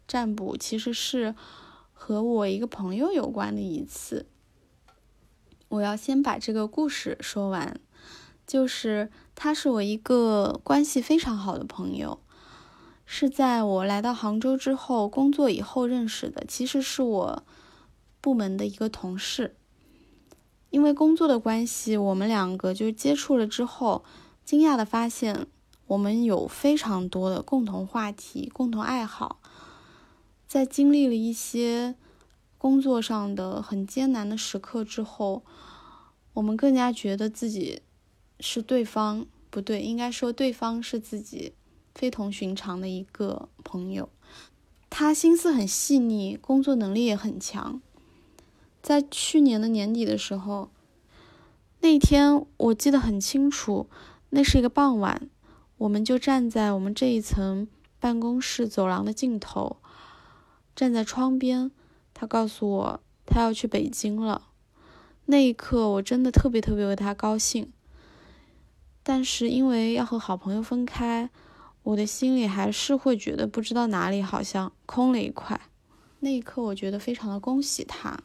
[0.07, 1.35] 占卜，其实是
[1.93, 4.25] 和我一个朋友有关的一次。
[5.69, 7.79] 我要先把这个故事说完，
[8.45, 12.19] 就是他是我一个关系非常好的朋友，
[13.15, 16.43] 是在我来到杭州之后工作以后认识的。
[16.47, 17.43] 其实是我
[18.19, 19.55] 部门的一个同事，
[20.71, 24.03] 因为工作的关系，我们两个就接触了之后，
[24.43, 25.45] 惊讶的发现
[25.85, 29.39] 我们有非常多的共同话题、共同爱好。
[30.47, 31.93] 在经历了一些
[32.57, 35.43] 工作上的很艰难的时刻之后，
[36.33, 37.83] 我们更加觉得自己
[38.39, 41.53] 是对方不对，应该说对方是自己
[41.93, 44.09] 非同寻常的一个朋友。
[44.89, 47.81] 他心思很细腻，工作能力也很强。
[48.81, 50.69] 在去年的年底的时候，
[51.79, 53.87] 那天我记得很清楚，
[54.29, 55.29] 那是一个傍晚，
[55.77, 57.67] 我们就站在我们这一层
[57.99, 59.77] 办公室走廊的尽头，
[60.75, 61.71] 站在窗边。
[62.13, 64.49] 他告诉我，他要去北京了。
[65.25, 67.71] 那一刻，我真的特别特别为他高兴。
[69.01, 71.29] 但是因为要和好朋友分开，
[71.83, 75.59] 我的心里还是会觉得不知道哪里好像空了一块。
[76.19, 78.17] 那一刻，我觉得非常的恭喜他，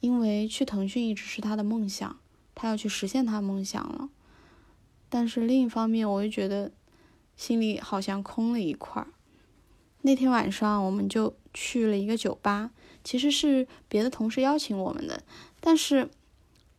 [0.00, 2.18] 因为去腾讯一直是他的梦想，
[2.54, 4.08] 他要去实现他的梦想了。
[5.10, 6.72] 但是另一方面，我又觉得
[7.36, 9.06] 心里好像空了一块。
[10.02, 12.70] 那天晚上，我们就去了一个酒吧，
[13.04, 15.22] 其实是别的同事邀请我们的。
[15.60, 16.08] 但是，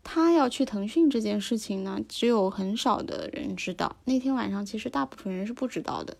[0.03, 3.95] 他要去腾讯这件事情呢，只有很少的人知道。
[4.05, 6.17] 那天晚上，其实大部分人是不知道的。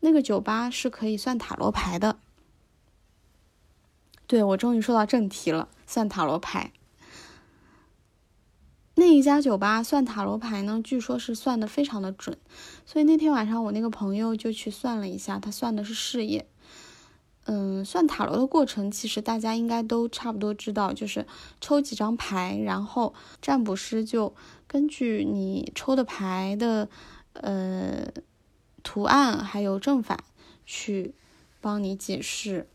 [0.00, 2.18] 那个酒吧是可以算塔罗牌的。
[4.26, 6.72] 对，我终于说到正题了，算塔罗牌。
[8.94, 12.38] 那一家酒吧算塔罗牌呢，据说是算的非常的准。
[12.86, 16.46] 所以那天晚上，我那个朋友就去算了一下，他算的是事业。
[17.46, 21.26] 嗯，算塔罗的过程，其实大家应该都差不多知道，就是
[21.60, 24.34] 抽几张牌，然后占卜师就
[24.66, 26.88] 根据你抽的牌的
[27.34, 28.06] 呃
[28.82, 30.24] 图案还有正反
[30.64, 31.14] 去
[31.60, 32.66] 帮你解释，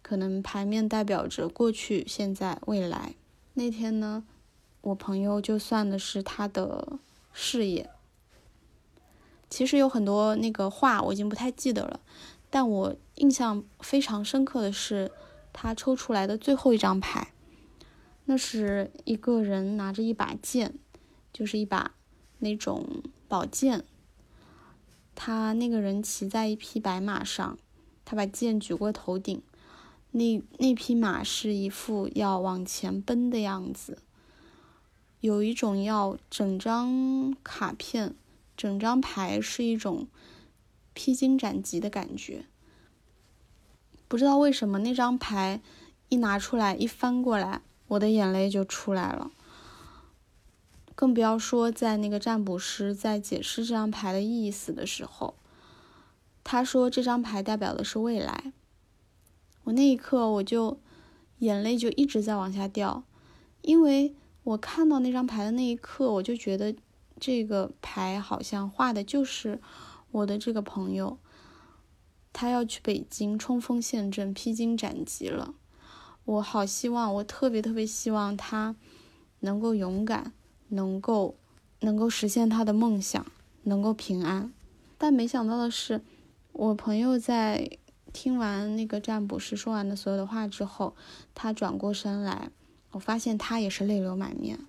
[0.00, 3.14] 可能牌面代表着过去、现在、未来。
[3.52, 4.24] 那天呢，
[4.80, 6.98] 我朋友就算的是他的
[7.32, 7.90] 事业，
[9.50, 12.00] 其实有很多那个话我已经不太记得了。
[12.54, 15.10] 但我印象非常深刻的是，
[15.52, 17.32] 他抽出来的最后一张牌，
[18.26, 20.78] 那是一个人拿着一把剑，
[21.32, 21.96] 就是一把
[22.38, 23.82] 那种宝剑。
[25.16, 27.58] 他那个人骑在一匹白马上，
[28.04, 29.42] 他把剑举过头顶，
[30.12, 33.98] 那那匹马是一副要往前奔的样子，
[35.18, 38.14] 有一种要整张卡片、
[38.56, 40.06] 整张牌是一种。
[40.94, 42.46] 披荆斩棘的感觉，
[44.06, 45.60] 不知道为什么那张牌
[46.08, 49.32] 一拿出来一翻过来，我的眼泪就出来了。
[50.94, 55.34] 更不要说在那个占卜师在解释这张牌的意思的时候，
[56.44, 58.52] 他说这张牌代表的是未来。
[59.64, 60.78] 我那一刻我就
[61.38, 63.02] 眼泪就一直在往下掉，
[63.62, 64.14] 因为
[64.44, 66.72] 我看到那张牌的那一刻，我就觉得
[67.18, 69.60] 这个牌好像画的就是。
[70.14, 71.18] 我的这个朋友，
[72.32, 75.54] 他要去北京冲锋陷阵、披荆斩棘了。
[76.24, 78.76] 我好希望，我特别特别希望他
[79.40, 80.32] 能够勇敢，
[80.68, 81.34] 能够
[81.80, 83.26] 能够实现他的梦想，
[83.64, 84.52] 能够平安。
[84.96, 86.00] 但没想到的是，
[86.52, 87.68] 我朋友在
[88.12, 90.94] 听完那个占卜师说完的所有的话之后，
[91.34, 92.52] 他转过身来，
[92.92, 94.60] 我发现他也是泪流满面。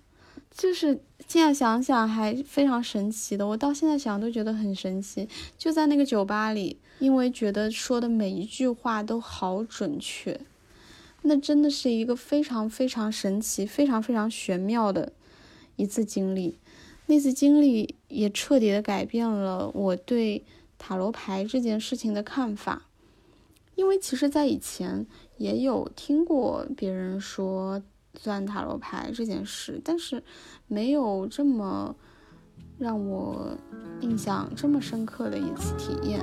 [0.56, 0.98] 就是
[1.28, 5.28] 现在想想还非常神奇的，我到现在想都觉得很神奇。
[5.58, 10.40] 就在那个酒吧里，因为觉得说的每一句话都好准确，
[11.20, 15.12] 那真的是一个非常非常神奇、非常非常玄妙的
[15.76, 16.56] 一次经历。
[17.04, 20.42] 那次经历也彻底的改变了我对
[20.78, 22.86] 塔罗牌这件事情的看法，
[23.74, 27.82] 因为其实在以前也有听过别人说。
[28.18, 30.22] 算塔罗牌这件事，但是
[30.66, 31.94] 没有这么
[32.78, 33.56] 让我
[34.00, 36.20] 印象这么深刻的一次体验。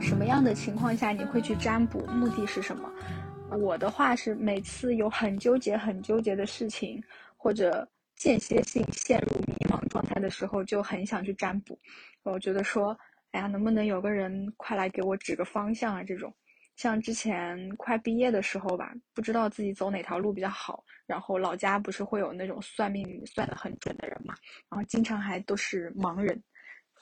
[0.00, 2.00] 什么样的情况下你会去占卜？
[2.06, 2.90] 目的是什么？
[3.58, 7.02] 我的话是每次有很纠结、很纠结的事情，
[7.36, 7.86] 或者
[8.16, 11.78] 间歇性陷入迷茫状态的时候，就很想去占卜。
[12.22, 12.96] 我觉得说，
[13.32, 16.02] 哎呀，能不能有个人快来给我指个方向啊？
[16.02, 16.32] 这种，
[16.76, 24.34] 像之前快毕业的时候吧，不知道自己走哪条路比较好，然后老家不是会有那种算命算得很准的人嘛，
[24.70, 26.40] 然后经常还都是盲人，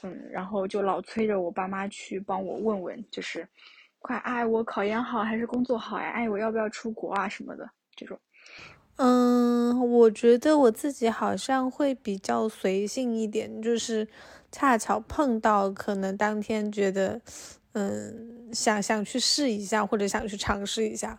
[0.03, 3.47] 嗯，然后就老催着我爸妈去帮我问问，就是
[3.99, 6.11] 快哎，我考研好还是工作好呀？
[6.11, 8.19] 哎，我要不要出国啊什么的这种。
[8.97, 14.07] 嗯，我觉得我自己好像会比较随性一点，就是
[14.53, 17.21] 恰巧碰到，可能当天觉得，
[17.75, 21.17] 嗯，想想去试一下，或者想去尝试一下，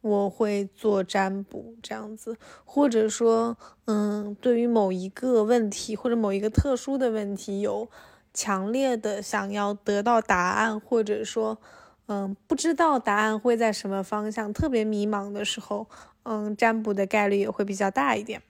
[0.00, 7.88] 我会做占卜这样子，或者说，嗯，对于某一个问题或者某一个特殊的问题，有
[8.32, 11.58] 强烈的想要得到答案，或者说，
[12.06, 15.86] 嗯，不知道答案会在什么方向，特别迷茫的时候。
[16.26, 18.40] 嗯，占卜的概率也会比较大一点，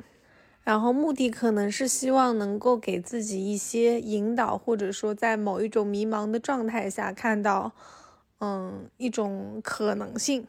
[0.65, 7.71] 然后目的可能是希望能够给自己一些引导，或者说在某一种迷茫的状态下看到，
[8.39, 10.47] 嗯，一种可能性，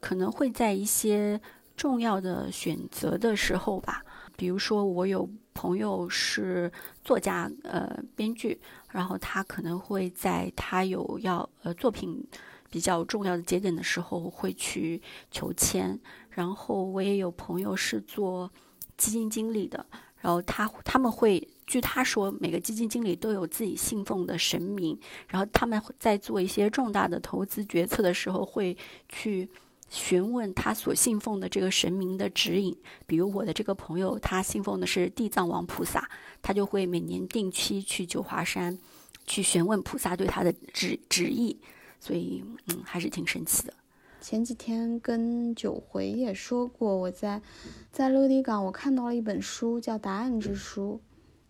[0.00, 1.40] 可能会在一些
[1.74, 4.04] 重要的选择的时候吧，
[4.36, 6.70] 比如说我有朋友是
[7.02, 12.28] 作家，呃，编剧，然后他可能会在他有要呃作品。
[12.70, 16.00] 比较重要的节点的时候会去求签，
[16.34, 18.50] 然后我也有朋友是做
[18.96, 19.84] 基金经理的，
[20.20, 28.76] 然后他他们会据他说，每个基金经理都有自己信奉的神明，然后他们在做一些重大的投资决策的时候会
[29.08, 29.48] 去
[29.90, 32.74] 询问他所信奉的这个神明的指引。
[33.06, 36.08] 比如我的这个朋友，他信奉的是地藏王菩萨，
[36.40, 38.78] 他就会每年定期去九华山
[39.26, 41.60] 去询问菩萨对他的旨旨意。
[42.00, 43.74] 所以，嗯，还是挺神奇的。
[44.22, 47.42] 前几天跟九回也说过，我在
[47.90, 51.00] 在落地港，我看到了一本书，叫《答案之书》。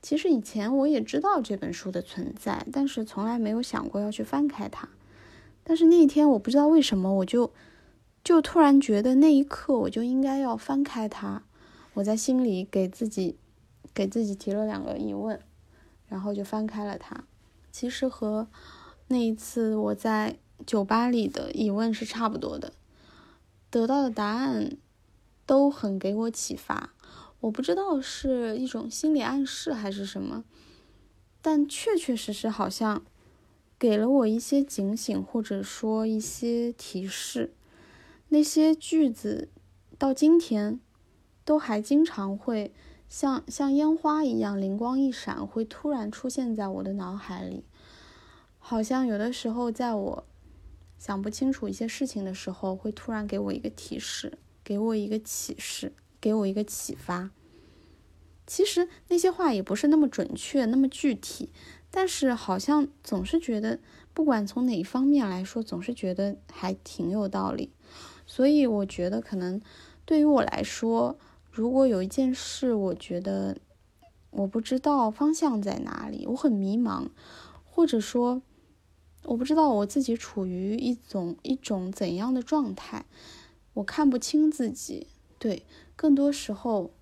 [0.00, 4.88] 其实以前我也知道这本书的存在，但是从来没有想过要去翻开它。
[5.62, 7.52] 但是那一天，我不知道为什么，我就
[8.24, 11.42] 就突然觉得那一刻我就应该要翻开它。
[11.92, 13.36] 我在心里给自己
[13.92, 15.38] 给自己提了两个疑问，
[16.06, 17.24] 然后就翻开了它。
[17.70, 18.48] 其实和
[19.08, 22.72] 那一次我在酒吧里的疑问是差不多的，
[23.70, 24.76] 得到的答案
[25.46, 26.94] 都很给我启发。
[27.40, 30.44] 我不知道是一种心理暗示还是什么，
[31.40, 33.02] 但确确实实好像
[33.78, 37.52] 给了我一些警醒，或者说一些提示。
[38.28, 39.48] 那些句子
[39.98, 40.80] 到今天
[41.44, 42.72] 都还经常会
[43.08, 47.64] 像像烟花一样灵光一闪，会突然出现在我的脑海里。
[48.58, 50.24] 好像有的时候，在我
[51.04, 57.30] 想不清楚一些事情的时候，会突然给我一个提示，给我一个启示，给我一个启发。
[58.46, 61.50] 其实那些话也不是那么准确，那么具体，
[61.90, 63.80] 但是好像总是觉得，
[64.14, 67.72] 不管从哪一方面来说，总是觉得还挺有道理。
[68.24, 69.60] 所以我觉得，可能
[70.04, 71.18] 对于我来说，
[71.50, 73.56] 如果有一件事，我觉得
[74.30, 77.08] 我不知道方向在哪里，我很迷茫，
[77.64, 78.40] 或者说。
[79.24, 83.04] 我不知道我自己处于一种一种怎样的状态，
[83.74, 85.06] 我看不清自己。
[85.38, 85.64] 对，
[85.96, 86.92] 更多时候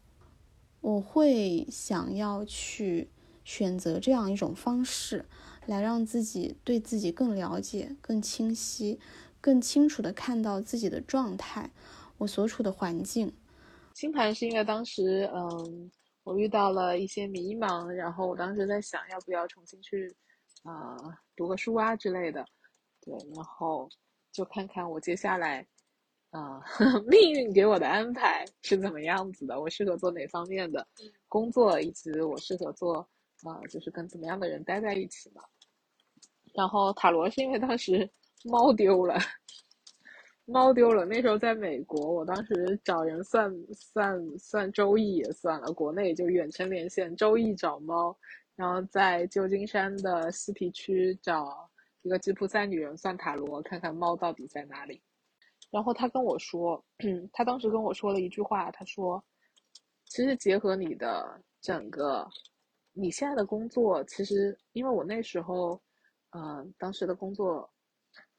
[0.81, 3.09] 我会想要去
[3.45, 5.25] 选择这样一种方式，
[5.67, 9.01] 来让自己对自己更了解、更清晰、
[9.41, 11.71] 更清楚的看到自己的状态，
[12.19, 13.33] 我所处的环境。
[13.95, 15.91] 星盘是因为当时，嗯，
[16.23, 20.15] 我遇到了一些迷茫，然后我当时在想，要不要重新去。
[20.63, 20.97] 啊，
[21.37, 22.45] 读个书啊之类的，
[23.01, 23.89] 对，然后
[24.33, 25.67] 就看看我接下来，
[26.31, 26.61] 啊，
[27.09, 30.87] 命运给我的安排是怎么样子的，我适合做哪方面的
[31.29, 32.99] 工作，以及我适合做
[33.45, 35.43] 啊，就是跟怎么样的人待在一起嘛。
[36.55, 38.09] 然后塔罗是因为当时
[38.45, 39.17] 猫丢了，
[40.45, 48.15] 猫丢了，那时候在美国，我当时找人算算算周易也算了，国内就远程连线周易找猫。
[48.57, 51.71] 然后在旧金山的西皮区找
[52.03, 55.03] 一个吉普赛女人算塔罗，看看猫到底在哪里。
[55.71, 56.85] 然后他跟我说，
[57.33, 59.23] 他当时跟我说了一句话，他说
[60.07, 62.29] ：“其实结合你的整个
[62.93, 65.81] 你现在的工作，其实因为我那时候，
[66.31, 67.71] 嗯，当时的工作，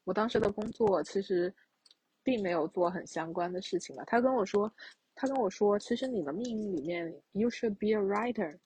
[0.04, 1.52] 我当时的工作其实
[2.22, 4.70] 并没有做很相关的事情嘛。”他跟我说，
[5.14, 8.58] 他跟我说，其实你的命运里面，you should be a writer。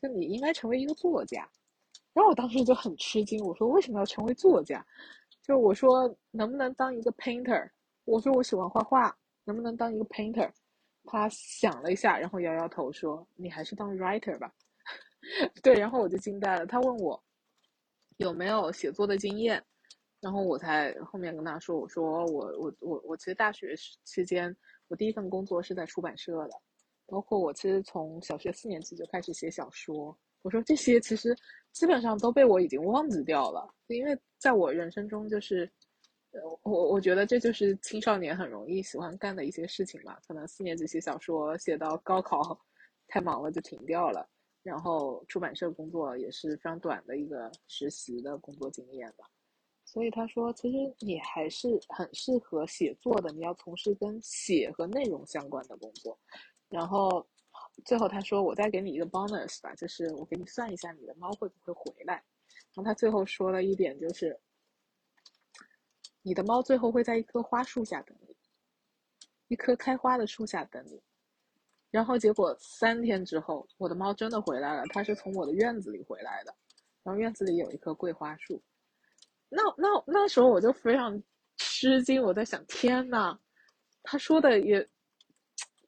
[0.00, 1.48] 就你应该成为一个作家，
[2.12, 4.84] 然后我当时就很吃惊，我说为什么要成为作家？
[5.42, 7.68] 就我说能不能当一个 painter？
[8.04, 10.50] 我说我喜欢画画，能不能当一个 painter？
[11.04, 14.52] 他想了一下，然后摇摇头说：“你还是当 writer 吧。
[15.62, 16.66] ”对，然后我就惊呆了。
[16.66, 17.22] 他问我
[18.18, 19.62] 有没有写作的经验，
[20.20, 23.74] 然后我才后面跟他说：“我说我我我我其实大学
[24.04, 24.54] 期间，
[24.88, 26.50] 我第一份工作是在出版社的，
[27.10, 30.16] 包括我其实从小学四年级就开始写小说。
[30.42, 31.36] 我说这些其实
[31.72, 35.70] 基本上都被我已经忘记掉了，因为在我人生中就是。”
[36.32, 40.16] 呃，我我觉得这就是青少年很容易喜欢干的一些事情吧。
[40.28, 42.56] 可能四年级写小说，写到高考
[43.08, 44.24] 太忙了就停掉了。
[44.62, 49.28] 然后出版社工作也是非常短的一个实习的工作经验吧。
[49.84, 53.32] 所以他说，其实你还是很适合写作的。
[53.32, 56.16] 你要从事跟写和内容相关的工作。
[56.70, 57.28] 然后
[57.84, 62.14] 最后他说，我再给你一个 bonus 吧，就是我给你算一下你的猫会不会回来。
[62.14, 64.40] 然后他最后说了一点就是。
[66.22, 68.36] 你的猫最后会在一棵花树下等你，
[69.48, 71.02] 一棵开花的树下等你。
[71.90, 76.54] 然后结果三天之后，我的猫真的回来了，它是从我的院子里回来的。
[77.02, 78.62] 然后院子里有一棵桂花树，
[79.48, 81.18] 那那那时候我就非常
[81.56, 83.40] 吃惊，我在想：天呐，
[84.02, 84.86] 他说的也，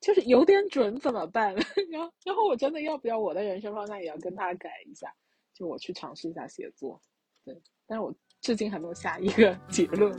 [0.03, 1.55] 就是有点准，怎么办？
[1.91, 5.15] 然后然后我真的要不要我的人生方向也要跟他改一下？
[5.55, 7.01] 就我去尝试一下写作，
[7.45, 8.15] 对，但是我。
[8.41, 10.13] 至今还没有下一个结论。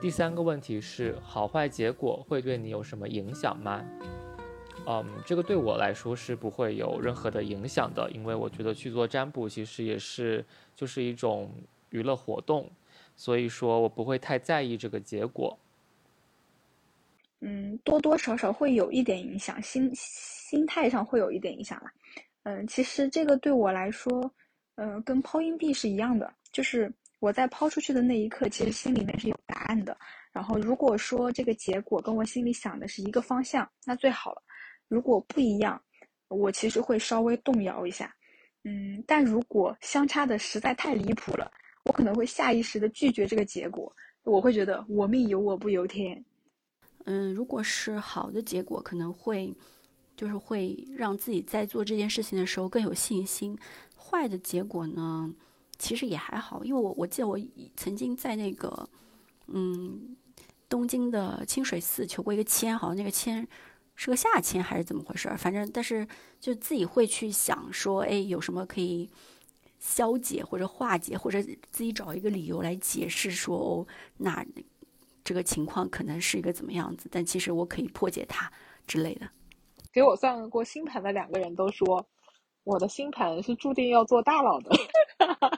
[0.00, 3.84] 第三个问题是，好坏结果会对你有什么影响吗？
[4.86, 10.44] 嗯，这个对我来说是不会有任何的影响的，因为我觉得去做占卜其实也是
[10.76, 11.50] 就是一种
[11.90, 12.70] 娱乐活动，
[13.16, 15.58] 所以说我不会太在意这个结果。
[17.48, 21.92] 嗯，多多少少会有一点影响，心心态上会有一点影响啦。
[22.42, 24.28] 嗯，其实这个对我来说，
[24.74, 29.96] 嗯，跟抛硬币是一样的，就是我在抛出去的那一刻，其实心里面是有答案的。
[30.32, 34.42] 然后如果说这个结果跟我心里想的是一个方向，那最好了。
[34.88, 35.80] 如果不一样，
[36.26, 38.12] 我其实会稍微动摇一下。
[38.64, 41.48] 嗯，但如果相差的实在太离谱了，
[41.84, 43.94] 我可能会下意识的拒绝这个结果。
[44.24, 46.20] 我会觉得我命由我不由天。
[47.06, 49.52] 嗯，如果是好的结果，可能会。
[50.18, 53.54] 就是会让自己在做这件事情的时候更有信心。
[53.98, 55.30] 坏的结果呢，
[55.76, 57.38] 其实也还好，因为我我记得我
[57.76, 58.88] 曾经在那个
[59.48, 60.16] 嗯
[60.70, 63.46] 东京的清水寺求过一个签，好像那个签
[63.94, 65.36] 是个下签还是怎么回事儿？
[65.36, 66.08] 反正但是
[66.40, 69.10] 就自己会去想说，哎，有什么可以
[69.78, 73.86] 消解或者化解，或者自己找一个理由来解释说，哦，
[74.16, 74.42] 那
[75.26, 77.08] 这个情况可能是一个怎么样子？
[77.10, 78.48] 但其实我可以破解它
[78.86, 79.28] 之类的。
[79.92, 82.08] 给我算过星盘的两个人都说，
[82.62, 84.70] 我的星盘是注定要做大佬的，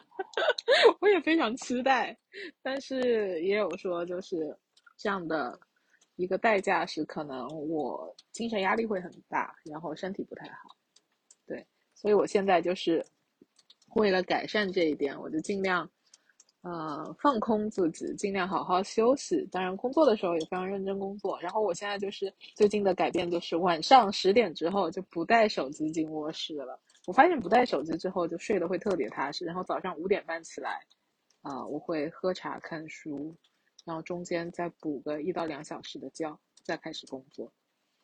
[1.03, 2.16] 我也非常期待。
[2.62, 4.57] 但是也有说，就是
[4.97, 5.61] 这样的
[6.16, 10.75] 一个代价是，可能我精神压力会很大，然后身体不太好。
[11.47, 13.05] 对，所以我现在就是
[13.97, 15.91] 为了改善这一点，我就尽量。
[16.63, 19.47] 呃，放空自己，尽量好好休息。
[19.51, 21.41] 当然，工作的时候也非常认真工作。
[21.41, 26.79] 然后，我现在就是最近的改变，就是晚上十点之后就不带手机进卧室了。
[27.07, 29.45] 我发现不带手机之后，就睡得会特别踏实。
[29.45, 30.81] 然后早上五点半起来，
[31.43, 33.35] 啊，我会喝茶看书，
[33.85, 37.51] 然后中间再补个一到两小时的觉，再开始工作。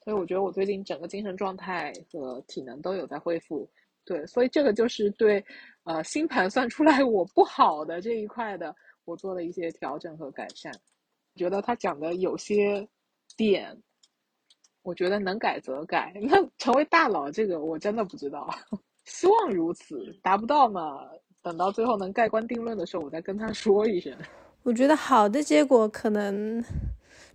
[0.05, 3.69] 所以，我觉得我最近整个精神状态和体能都有在恢复。
[4.07, 5.43] 对，所以这个就是对，
[5.85, 8.75] 呃，星盘算出来我不好的这一块的，
[9.05, 10.73] 我做了一些调整和改善。
[11.37, 12.87] 觉得他讲的有些
[13.37, 13.77] 点，
[14.83, 16.13] 我觉得能改则改。
[16.23, 18.49] 那成为大佬这个我真的不知道，
[19.05, 21.01] 希望如此，达不到嘛，
[21.43, 24.17] 等到最后能盖棺定论的时候，我再跟他说一声。
[24.63, 26.65] 我觉得好的结果可能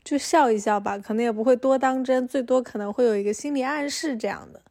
[0.03, 4.61] 就笑一笑吧，可能也不会多当真，最多可能会有一个心理暗示这样的，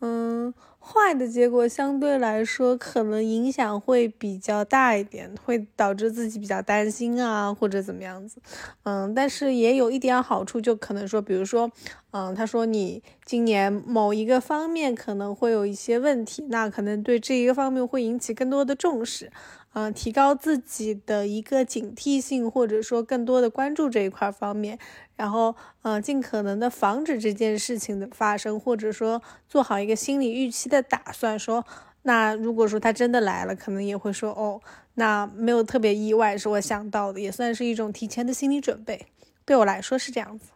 [0.00, 0.52] 嗯。
[0.82, 8.40] 坏的结果相对来说可能影响会比较大一点，会导致自己比较担心啊，或者怎么样子。
[8.84, 11.70] 嗯，但是也有一点好处，就可能说，比如说，
[12.12, 19.30] 嗯，他说你今年某一个方面可能会有一些问题，那可能对这一个方面会引起更多的重视。
[19.72, 24.76] 嗯，提高自己的一个警惕性，或者说更多的关注这一块方面，
[25.14, 31.38] 然后，嗯，尽可能的防止这件事情的发生，或者说做好一个心理预期的打算。
[31.38, 31.64] 说，
[32.02, 34.60] 那如果说他真的来了，可能也会说，哦，
[34.94, 39.06] 那没有特别意外，是我想到的，也算是一种提前的心理准备。
[39.44, 40.46] 对我来说是这样子。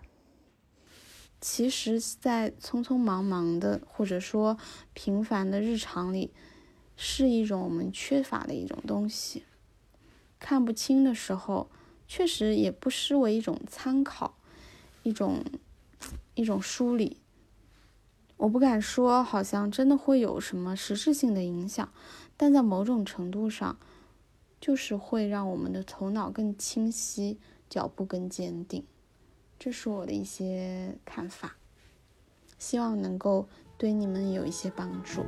[1.47, 4.57] 其实，在匆匆忙忙的或者说
[4.95, 6.31] 平凡的日常里。
[6.97, 9.43] 是一种我们缺乏的一种东西，
[10.39, 11.69] 看不清的时候，
[12.09, 14.39] 确实也不失为一种参考，
[15.03, 15.45] 一种
[16.35, 17.19] 一种梳理。
[18.39, 21.93] 我不敢说，好像真的会有什么实质性的影响，
[22.39, 23.77] 但在某种程度上，
[24.59, 27.39] 就是会让我们的头脑更清晰，
[27.69, 28.87] 脚步更坚定。
[29.59, 31.57] 这是我的一些看法
[32.59, 33.49] 希望能够
[33.79, 35.25] 对你们有一些帮助。